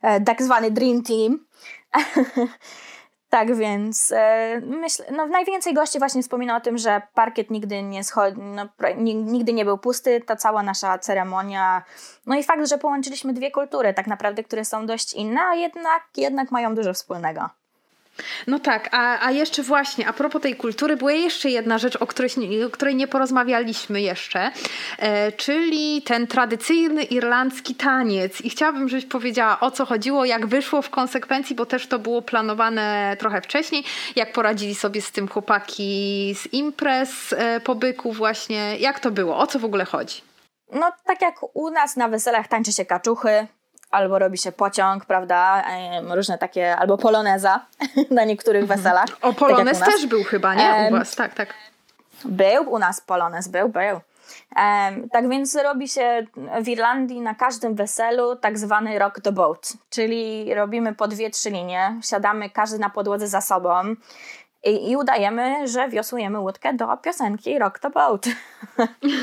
e, 0.01 0.21
tak 0.21 0.43
zwany 0.43 0.71
dream 0.71 1.03
team. 1.03 1.45
tak 3.29 3.55
więc 3.55 4.11
e, 4.11 4.61
myślę, 4.65 5.05
no 5.11 5.27
najwięcej 5.27 5.73
gości 5.73 5.99
właśnie 5.99 6.23
wspomina 6.23 6.57
o 6.57 6.61
tym, 6.61 6.77
że 6.77 7.01
parkiet 7.13 7.49
nigdy 7.49 7.83
nie 7.83 8.03
schodzi, 8.03 8.37
no, 8.41 8.69
nigdy 9.05 9.53
nie 9.53 9.65
był 9.65 9.77
pusty, 9.77 10.21
ta 10.21 10.35
cała 10.35 10.63
nasza 10.63 10.97
ceremonia. 10.97 11.83
No 12.25 12.35
i 12.35 12.43
fakt, 12.43 12.67
że 12.67 12.77
połączyliśmy 12.77 13.33
dwie 13.33 13.51
kultury 13.51 13.93
tak 13.93 14.07
naprawdę, 14.07 14.43
które 14.43 14.65
są 14.65 14.85
dość 14.85 15.13
inne, 15.13 15.41
a 15.41 15.55
jednak, 15.55 16.03
jednak 16.17 16.51
mają 16.51 16.75
dużo 16.75 16.93
wspólnego. 16.93 17.49
No 18.47 18.59
tak, 18.59 18.89
a, 18.91 19.25
a 19.25 19.31
jeszcze 19.31 19.63
właśnie, 19.63 20.07
a 20.07 20.13
propos 20.13 20.41
tej 20.41 20.55
kultury, 20.55 20.97
była 20.97 21.11
jeszcze 21.11 21.49
jedna 21.49 21.77
rzecz, 21.77 21.95
o 21.95 22.07
której, 22.07 22.63
o 22.65 22.69
której 22.69 22.95
nie 22.95 23.07
porozmawialiśmy 23.07 24.01
jeszcze, 24.01 24.51
e, 24.97 25.31
czyli 25.31 26.01
ten 26.01 26.27
tradycyjny 26.27 27.03
irlandzki 27.03 27.75
taniec. 27.75 28.41
I 28.41 28.49
chciałabym, 28.49 28.89
żebyś 28.89 29.05
powiedziała, 29.05 29.59
o 29.59 29.71
co 29.71 29.85
chodziło, 29.85 30.25
jak 30.25 30.45
wyszło 30.45 30.81
w 30.81 30.89
konsekwencji, 30.89 31.55
bo 31.55 31.65
też 31.65 31.87
to 31.87 31.99
było 31.99 32.21
planowane 32.21 33.15
trochę 33.19 33.41
wcześniej, 33.41 33.83
jak 34.15 34.33
poradzili 34.33 34.75
sobie 34.75 35.01
z 35.01 35.11
tym 35.11 35.27
chłopaki 35.27 36.35
z 36.37 36.53
imprez 36.53 37.33
e, 37.33 37.59
pobyku 37.59 38.13
właśnie, 38.13 38.77
jak 38.79 38.99
to 38.99 39.11
było, 39.11 39.37
o 39.37 39.47
co 39.47 39.59
w 39.59 39.65
ogóle 39.65 39.85
chodzi? 39.85 40.21
No 40.73 40.91
tak 41.05 41.21
jak 41.21 41.35
u 41.53 41.69
nas 41.69 41.95
na 41.95 42.07
weselach 42.07 42.47
tańczy 42.47 42.73
się 42.73 42.85
kaczuchy, 42.85 43.47
albo 43.91 44.19
robi 44.19 44.37
się 44.37 44.51
pociąg, 44.51 45.05
prawda? 45.05 45.63
Różne 46.09 46.37
takie, 46.37 46.77
albo 46.77 46.97
poloneza 46.97 47.65
na 48.11 48.23
niektórych 48.23 48.61
mhm. 48.61 48.79
weselach. 48.79 49.09
O, 49.21 49.33
polonez 49.33 49.79
tak 49.79 49.89
też 49.89 50.05
był 50.05 50.23
chyba, 50.23 50.55
nie? 50.55 50.89
U 50.91 50.91
was, 50.91 51.15
tak, 51.15 51.33
tak. 51.33 51.53
Był, 52.25 52.71
u 52.71 52.79
nas 52.79 53.01
polonez 53.01 53.47
był, 53.47 53.69
był. 53.69 53.99
Tak 55.11 55.29
więc 55.29 55.55
robi 55.55 55.87
się 55.87 56.25
w 56.61 56.67
Irlandii 56.67 57.21
na 57.21 57.35
każdym 57.35 57.75
weselu 57.75 58.35
tak 58.35 58.57
zwany 58.57 58.99
rock 58.99 59.21
the 59.21 59.31
boat, 59.31 59.73
czyli 59.89 60.53
robimy 60.53 60.95
po 60.95 61.07
dwie, 61.07 61.29
trzy 61.29 61.49
linie, 61.49 61.99
siadamy 62.01 62.49
każdy 62.49 62.79
na 62.79 62.89
podłodze 62.89 63.27
za 63.27 63.41
sobą 63.41 63.95
i, 64.63 64.91
I, 64.91 64.97
udajemy, 64.97 65.67
że 65.67 65.89
wiosłujemy 65.89 66.39
łódkę 66.39 66.73
do 66.73 66.97
piosenki 66.97 67.59
Rock 67.59 67.79
the 67.79 67.89
Boat. 67.89 68.25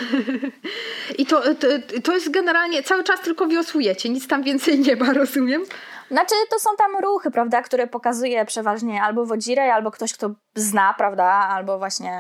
I 1.19 1.27
to, 1.27 1.43
to, 1.55 1.67
to 2.05 2.13
jest 2.13 2.31
generalnie 2.31 2.83
cały 2.83 3.05
czas 3.05 3.21
tylko 3.21 3.47
wiosłujecie, 3.47 4.09
nic 4.09 4.29
tam 4.29 4.43
więcej 4.43 4.79
nie 4.79 4.97
ma, 4.97 5.13
rozumiem? 5.13 5.63
Znaczy, 6.11 6.35
to 6.51 6.59
są 6.59 6.71
tam 6.79 7.03
ruchy, 7.03 7.31
prawda, 7.31 7.63
które 7.63 7.87
pokazuje 7.87 8.45
przeważnie 8.45 9.03
albo 9.03 9.27
wodzirej, 9.27 9.71
albo 9.71 9.91
ktoś, 9.91 10.13
kto 10.13 10.31
zna, 10.55 10.95
prawda, 10.99 11.25
albo 11.25 11.79
właśnie, 11.79 12.13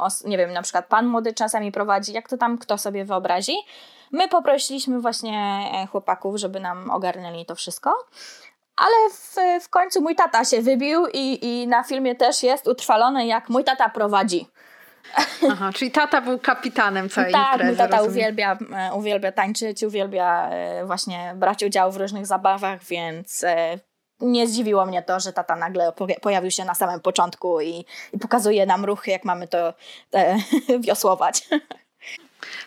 e, 0.00 0.08
nie 0.24 0.38
wiem, 0.38 0.52
na 0.52 0.62
przykład 0.62 0.86
pan 0.86 1.06
młody 1.06 1.34
czasami 1.34 1.72
prowadzi, 1.72 2.12
jak 2.12 2.28
to 2.28 2.36
tam 2.36 2.58
kto 2.58 2.78
sobie 2.78 3.04
wyobrazi. 3.04 3.56
My 4.12 4.28
poprosiliśmy 4.28 5.00
właśnie 5.00 5.70
e, 5.74 5.86
chłopaków, 5.86 6.36
żeby 6.36 6.60
nam 6.60 6.90
ogarnęli 6.90 7.46
to 7.46 7.54
wszystko. 7.54 7.94
Ale 8.76 9.10
w, 9.10 9.64
w 9.64 9.68
końcu 9.68 10.02
mój 10.02 10.14
tata 10.14 10.44
się 10.44 10.62
wybił 10.62 11.06
i, 11.06 11.38
i 11.46 11.66
na 11.66 11.82
filmie 11.82 12.14
też 12.14 12.42
jest 12.42 12.68
utrwalone, 12.68 13.26
jak 13.26 13.48
mój 13.48 13.64
tata 13.64 13.88
prowadzi. 13.88 14.48
Aha, 15.50 15.70
czyli 15.74 15.90
tata 15.90 16.20
był 16.20 16.38
kapitanem 16.38 17.08
całej 17.08 17.32
tak, 17.32 17.52
imprezy. 17.52 17.76
Tak, 17.76 17.90
mój 17.90 17.98
tata 17.98 18.08
uwielbia, 18.10 18.58
e, 18.76 18.94
uwielbia 18.94 19.32
tańczyć, 19.32 19.82
uwielbia 19.82 20.48
e, 20.50 20.86
właśnie 20.86 21.32
brać 21.36 21.64
udział 21.64 21.92
w 21.92 21.96
różnych 21.96 22.26
zabawach, 22.26 22.84
więc 22.84 23.44
e, 23.44 23.78
nie 24.20 24.46
zdziwiło 24.46 24.86
mnie 24.86 25.02
to, 25.02 25.20
że 25.20 25.32
tata 25.32 25.56
nagle 25.56 25.92
pojawił 26.22 26.50
się 26.50 26.64
na 26.64 26.74
samym 26.74 27.00
początku 27.00 27.60
i, 27.60 27.84
i 28.12 28.18
pokazuje 28.18 28.66
nam 28.66 28.84
ruchy, 28.84 29.10
jak 29.10 29.24
mamy 29.24 29.48
to 29.48 29.74
e, 30.14 30.36
wiosłować. 30.86 31.48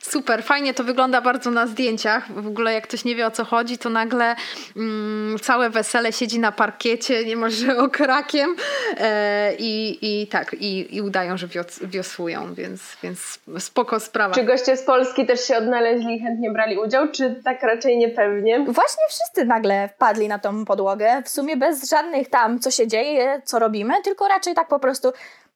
Super, 0.01 0.43
fajnie 0.43 0.73
to 0.73 0.83
wygląda 0.83 1.21
bardzo 1.21 1.51
na 1.51 1.67
zdjęciach. 1.67 2.41
W 2.41 2.47
ogóle 2.47 2.73
jak 2.73 2.83
ktoś 2.83 3.05
nie 3.05 3.15
wie 3.15 3.27
o 3.27 3.31
co 3.31 3.45
chodzi, 3.45 3.77
to 3.77 3.89
nagle 3.89 4.35
mm, 4.75 5.39
całe 5.39 5.69
wesele 5.69 6.13
siedzi 6.13 6.39
na 6.39 6.51
parkiecie, 6.51 7.25
niemalże 7.25 7.77
okrakiem 7.85 8.55
e, 8.97 9.53
i, 9.59 9.97
i 10.01 10.27
tak, 10.27 10.55
i, 10.59 10.95
i 10.95 11.01
udają, 11.01 11.37
że 11.37 11.47
wios, 11.47 11.79
wiosłują, 11.81 12.53
więc, 12.53 12.81
więc 13.03 13.39
spoko 13.59 13.99
sprawa. 13.99 14.35
Czy 14.35 14.43
goście 14.43 14.77
z 14.77 14.83
Polski 14.83 15.25
też 15.25 15.47
się 15.47 15.57
odnaleźli 15.57 16.15
i 16.15 16.19
chętnie 16.19 16.51
brali 16.51 16.77
udział, 16.77 17.11
czy 17.11 17.41
tak 17.43 17.63
raczej 17.63 17.97
niepewnie? 17.97 18.59
Właśnie 18.59 19.03
wszyscy 19.09 19.45
nagle 19.45 19.89
wpadli 19.89 20.27
na 20.27 20.39
tą 20.39 20.65
podłogę, 20.65 21.21
w 21.25 21.29
sumie 21.29 21.57
bez 21.57 21.89
żadnych 21.89 22.29
tam, 22.29 22.59
co 22.59 22.71
się 22.71 22.87
dzieje, 22.87 23.41
co 23.45 23.59
robimy, 23.59 23.93
tylko 24.03 24.27
raczej 24.27 24.55
tak 24.55 24.67
po 24.67 24.79
prostu 24.79 25.11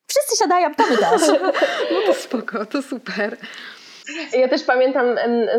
wszyscy 0.08 0.38
siadają, 0.44 0.76
to 0.76 0.84
my 0.90 0.98
też. 0.98 1.22
No 1.92 2.02
to 2.06 2.14
spoko, 2.14 2.66
to 2.66 2.82
super. 2.82 3.38
Ja 4.34 4.48
też 4.48 4.64
pamiętam 4.64 5.06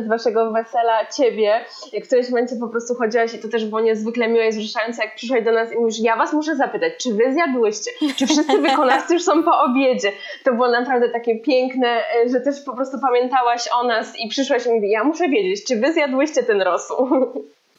z 0.05 0.09
waszego 0.09 0.53
wesela 0.53 1.07
ciebie, 1.07 1.65
jak 1.93 2.05
w 2.05 2.07
którymś 2.07 2.31
momencie 2.31 2.57
po 2.57 2.69
prostu 2.69 2.95
chodziłaś 2.95 3.35
i 3.35 3.39
to 3.39 3.49
też 3.49 3.65
było 3.65 3.81
niezwykle 3.81 4.29
miłe 4.29 4.49
i 4.49 4.51
wzruszające, 4.51 5.05
jak 5.05 5.15
przyszłaś 5.15 5.45
do 5.45 5.53
nas 5.53 5.73
i 5.73 5.77
mówisz, 5.77 5.99
ja 5.99 6.17
was 6.17 6.33
muszę 6.33 6.57
zapytać, 6.57 6.93
czy 7.03 7.15
wy 7.15 7.33
zjadłyście? 7.33 7.91
Czy 8.17 8.27
wszyscy 8.27 8.59
wykonawcy 8.69 9.15
już 9.15 9.23
są 9.23 9.43
po 9.43 9.61
obiedzie? 9.61 10.13
To 10.45 10.53
było 10.53 10.71
naprawdę 10.71 11.09
takie 11.09 11.39
piękne, 11.39 11.89
e, 11.89 12.29
że 12.29 12.41
też 12.41 12.61
po 12.61 12.77
prostu 12.77 12.99
pamiętałaś 12.99 13.69
o 13.81 13.85
nas 13.85 14.19
i 14.19 14.29
przyszłaś 14.29 14.67
i 14.67 14.71
mówi, 14.71 14.91
ja 14.91 15.05
muszę 15.05 15.29
wiedzieć, 15.29 15.65
czy 15.65 15.77
wy 15.77 15.93
zjadłyście 15.93 16.43
ten 16.43 16.63
rosół? 16.63 17.09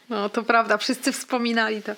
No 0.09 0.29
to 0.29 0.43
prawda, 0.43 0.77
wszyscy 0.77 1.11
wspominali 1.11 1.81
to. 1.81 1.91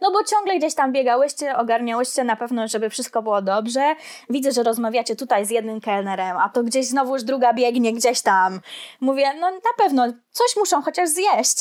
No 0.00 0.10
bo 0.12 0.24
ciągle 0.24 0.58
gdzieś 0.58 0.74
tam 0.74 0.92
biegałyście, 0.92 1.56
ogarniałyście 1.56 2.24
na 2.24 2.36
pewno, 2.36 2.68
żeby 2.68 2.90
wszystko 2.90 3.22
było 3.22 3.42
dobrze. 3.42 3.94
Widzę, 4.30 4.52
że 4.52 4.62
rozmawiacie 4.62 5.16
tutaj 5.16 5.46
z 5.46 5.50
jednym 5.50 5.80
kelnerem, 5.80 6.36
a 6.36 6.48
to 6.48 6.62
gdzieś 6.62 6.86
znowu 6.86 7.14
już 7.14 7.22
druga 7.22 7.52
biegnie 7.52 7.92
gdzieś 7.92 8.20
tam. 8.20 8.60
Mówię, 9.00 9.34
no 9.40 9.50
na 9.50 9.72
pewno 9.78 10.06
coś 10.30 10.56
muszą 10.56 10.82
chociaż 10.82 11.08
zjeść. 11.08 11.58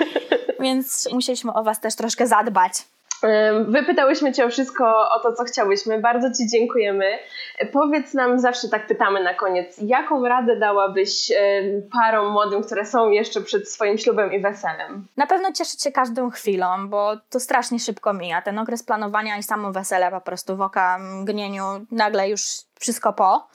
Więc 0.60 1.08
musieliśmy 1.12 1.52
o 1.52 1.62
was 1.62 1.80
też 1.80 1.96
troszkę 1.96 2.26
zadbać. 2.26 2.72
Wypytałyśmy 3.66 4.32
Cię 4.32 4.44
o 4.44 4.48
wszystko, 4.48 5.10
o 5.10 5.20
to, 5.20 5.32
co 5.32 5.44
chciałyśmy. 5.44 6.00
Bardzo 6.00 6.28
Ci 6.32 6.48
dziękujemy. 6.48 7.18
Powiedz 7.72 8.14
nam, 8.14 8.40
zawsze 8.40 8.68
tak 8.68 8.86
pytamy 8.86 9.22
na 9.22 9.34
koniec, 9.34 9.78
jaką 9.78 10.28
radę 10.28 10.56
dałabyś 10.56 11.32
parom 11.92 12.32
młodym, 12.32 12.62
które 12.62 12.86
są 12.86 13.10
jeszcze 13.10 13.40
przed 13.40 13.68
swoim 13.68 13.98
ślubem 13.98 14.32
i 14.32 14.40
weselem? 14.40 15.06
Na 15.16 15.26
pewno 15.26 15.52
cieszyć 15.52 15.82
się 15.82 15.92
każdą 15.92 16.30
chwilą, 16.30 16.88
bo 16.88 17.16
to 17.30 17.40
strasznie 17.40 17.78
szybko 17.78 18.12
mija. 18.12 18.42
Ten 18.42 18.58
okres 18.58 18.82
planowania 18.82 19.38
i 19.38 19.42
samo 19.42 19.72
wesele 19.72 20.10
po 20.10 20.20
prostu 20.20 20.56
w 20.56 20.60
oka 20.60 20.98
mgnieniu, 20.98 21.64
nagle 21.90 22.28
już 22.28 22.42
wszystko 22.80 23.12
po. 23.12 23.48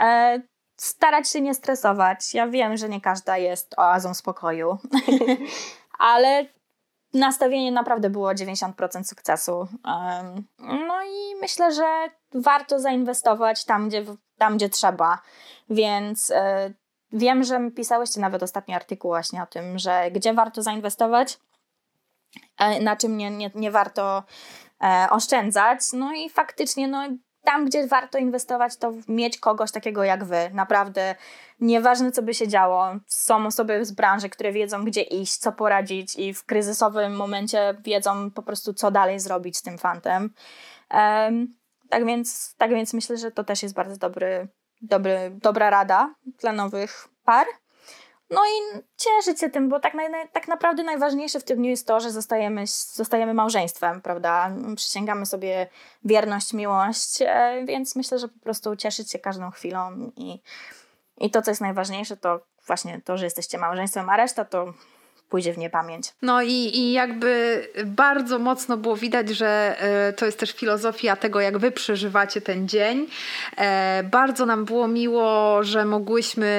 E, 0.00 0.40
starać 0.76 1.30
się 1.30 1.40
nie 1.40 1.54
stresować. 1.54 2.34
Ja 2.34 2.46
wiem, 2.46 2.76
że 2.76 2.88
nie 2.88 3.00
każda 3.00 3.38
jest 3.38 3.74
oazą 3.76 4.14
spokoju, 4.14 4.78
ale 5.98 6.46
nastawienie 7.14 7.72
naprawdę 7.72 8.10
było 8.10 8.28
90% 8.30 9.04
sukcesu. 9.04 9.68
No 10.58 11.02
i 11.04 11.36
myślę, 11.40 11.72
że 11.72 11.84
warto 12.34 12.80
zainwestować 12.80 13.64
tam, 13.64 13.88
gdzie, 13.88 14.04
tam, 14.38 14.56
gdzie 14.56 14.68
trzeba. 14.68 15.18
Więc 15.70 16.30
e, 16.30 16.72
wiem, 17.12 17.44
że 17.44 17.70
pisałyście 17.70 18.20
nawet 18.20 18.42
ostatni 18.42 18.74
artykuł 18.74 19.10
właśnie 19.10 19.42
o 19.42 19.46
tym, 19.46 19.78
że 19.78 20.10
gdzie 20.10 20.34
warto 20.34 20.62
zainwestować, 20.62 21.38
na 22.80 22.96
czym 22.96 23.16
nie, 23.16 23.30
nie, 23.30 23.50
nie 23.54 23.70
warto 23.70 24.22
e, 24.82 25.06
oszczędzać. 25.10 25.80
No 25.92 26.12
i 26.14 26.30
faktycznie 26.30 26.88
no, 26.88 27.08
tam, 27.44 27.64
gdzie 27.64 27.86
warto 27.86 28.18
inwestować, 28.18 28.76
to 28.76 28.92
mieć 29.08 29.38
kogoś 29.38 29.70
takiego 29.70 30.04
jak 30.04 30.24
wy. 30.24 30.50
Naprawdę 30.52 31.14
nieważne, 31.60 32.12
co 32.12 32.22
by 32.22 32.34
się 32.34 32.48
działo. 32.48 32.86
Są 33.06 33.46
osoby 33.46 33.84
z 33.84 33.92
branży, 33.92 34.28
które 34.28 34.52
wiedzą, 34.52 34.84
gdzie 34.84 35.02
iść, 35.02 35.36
co 35.36 35.52
poradzić 35.52 36.16
i 36.16 36.34
w 36.34 36.44
kryzysowym 36.44 37.16
momencie 37.16 37.74
wiedzą 37.84 38.30
po 38.30 38.42
prostu, 38.42 38.74
co 38.74 38.90
dalej 38.90 39.20
zrobić 39.20 39.56
z 39.56 39.62
tym 39.62 39.78
fantem. 39.78 40.30
Um, 40.90 41.54
tak, 41.88 42.06
więc, 42.06 42.54
tak 42.56 42.70
więc 42.70 42.94
myślę, 42.94 43.16
że 43.16 43.30
to 43.30 43.44
też 43.44 43.62
jest 43.62 43.74
bardzo 43.74 43.96
dobry, 43.96 44.48
dobry, 44.82 45.32
dobra 45.42 45.70
rada 45.70 46.14
dla 46.40 46.52
nowych 46.52 47.08
par. 47.24 47.46
No 48.32 48.40
i 48.44 48.82
cieszyć 48.96 49.40
się 49.40 49.50
tym, 49.50 49.68
bo 49.68 49.80
tak, 49.80 49.92
tak 50.32 50.48
naprawdę 50.48 50.82
najważniejsze 50.82 51.40
w 51.40 51.44
tym 51.44 51.58
dniu 51.58 51.70
jest 51.70 51.86
to, 51.86 52.00
że 52.00 52.10
zostajemy, 52.10 52.64
zostajemy 52.92 53.34
małżeństwem, 53.34 54.00
prawda? 54.00 54.50
Przysięgamy 54.76 55.26
sobie 55.26 55.66
wierność, 56.04 56.52
miłość, 56.52 57.22
e, 57.22 57.64
więc 57.64 57.96
myślę, 57.96 58.18
że 58.18 58.28
po 58.28 58.38
prostu 58.38 58.76
cieszyć 58.76 59.10
się 59.10 59.18
każdą 59.18 59.50
chwilą 59.50 60.12
i, 60.16 60.40
i 61.18 61.30
to, 61.30 61.42
co 61.42 61.50
jest 61.50 61.60
najważniejsze, 61.60 62.16
to 62.16 62.40
właśnie 62.66 63.00
to, 63.04 63.16
że 63.16 63.24
jesteście 63.24 63.58
małżeństwem, 63.58 64.08
a 64.08 64.16
reszta 64.16 64.44
to 64.44 64.72
pójdzie 65.32 65.52
w 65.52 65.58
niepamięć. 65.58 66.12
No 66.22 66.42
i, 66.42 66.50
i 66.50 66.92
jakby 66.92 67.62
bardzo 67.86 68.38
mocno 68.38 68.76
było 68.76 68.96
widać, 68.96 69.28
że 69.28 69.76
e, 69.80 70.12
to 70.12 70.26
jest 70.26 70.38
też 70.38 70.52
filozofia 70.52 71.16
tego, 71.16 71.40
jak 71.40 71.58
wy 71.58 71.70
przeżywacie 71.70 72.40
ten 72.40 72.68
dzień. 72.68 73.06
E, 73.56 74.02
bardzo 74.10 74.46
nam 74.46 74.64
było 74.64 74.88
miło, 74.88 75.58
że 75.64 75.84
mogłyśmy 75.84 76.52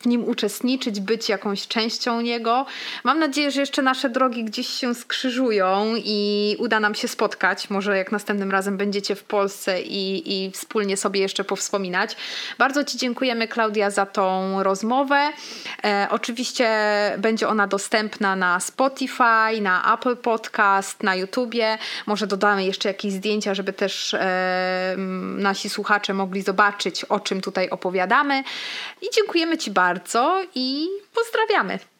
w 0.00 0.06
nim 0.06 0.24
uczestniczyć, 0.24 1.00
być 1.00 1.28
jakąś 1.28 1.68
częścią 1.68 2.20
niego. 2.20 2.66
Mam 3.04 3.18
nadzieję, 3.18 3.50
że 3.50 3.60
jeszcze 3.60 3.82
nasze 3.82 4.08
drogi 4.08 4.44
gdzieś 4.44 4.68
się 4.68 4.94
skrzyżują 4.94 5.94
i 5.96 6.56
uda 6.58 6.80
nam 6.80 6.94
się 6.94 7.08
spotkać. 7.08 7.70
Może 7.70 7.96
jak 7.96 8.12
następnym 8.12 8.50
razem 8.50 8.76
będziecie 8.76 9.14
w 9.14 9.24
Polsce 9.24 9.82
i, 9.82 10.32
i 10.34 10.50
wspólnie 10.50 10.96
sobie 10.96 11.20
jeszcze 11.20 11.44
powspominać. 11.44 12.16
Bardzo 12.58 12.84
Ci 12.84 12.98
dziękujemy, 12.98 13.48
Klaudia, 13.48 13.90
za 13.90 14.06
tą 14.06 14.62
rozmowę. 14.62 15.30
E, 15.84 16.06
oczywiście 16.10 16.68
będzie 17.18 17.48
ona 17.48 17.66
dostępna 17.66 18.36
na 18.36 18.60
Spotify, 18.60 19.60
na 19.60 19.94
Apple 19.94 20.16
Podcast, 20.16 21.02
na 21.02 21.14
YouTubie. 21.14 21.78
Może 22.06 22.26
dodamy 22.26 22.64
jeszcze 22.64 22.88
jakieś 22.88 23.12
zdjęcia, 23.12 23.54
żeby 23.54 23.72
też 23.72 24.14
e, 24.14 24.94
nasi 25.36 25.70
słuchacze 25.70 26.14
mogli 26.14 26.42
zobaczyć, 26.42 27.04
o 27.04 27.20
czym 27.20 27.40
tutaj 27.40 27.70
opowiadamy. 27.70 28.42
I 29.02 29.06
dziękujemy 29.14 29.58
Ci 29.58 29.70
bardzo 29.70 30.42
i 30.54 30.88
pozdrawiamy. 31.14 31.93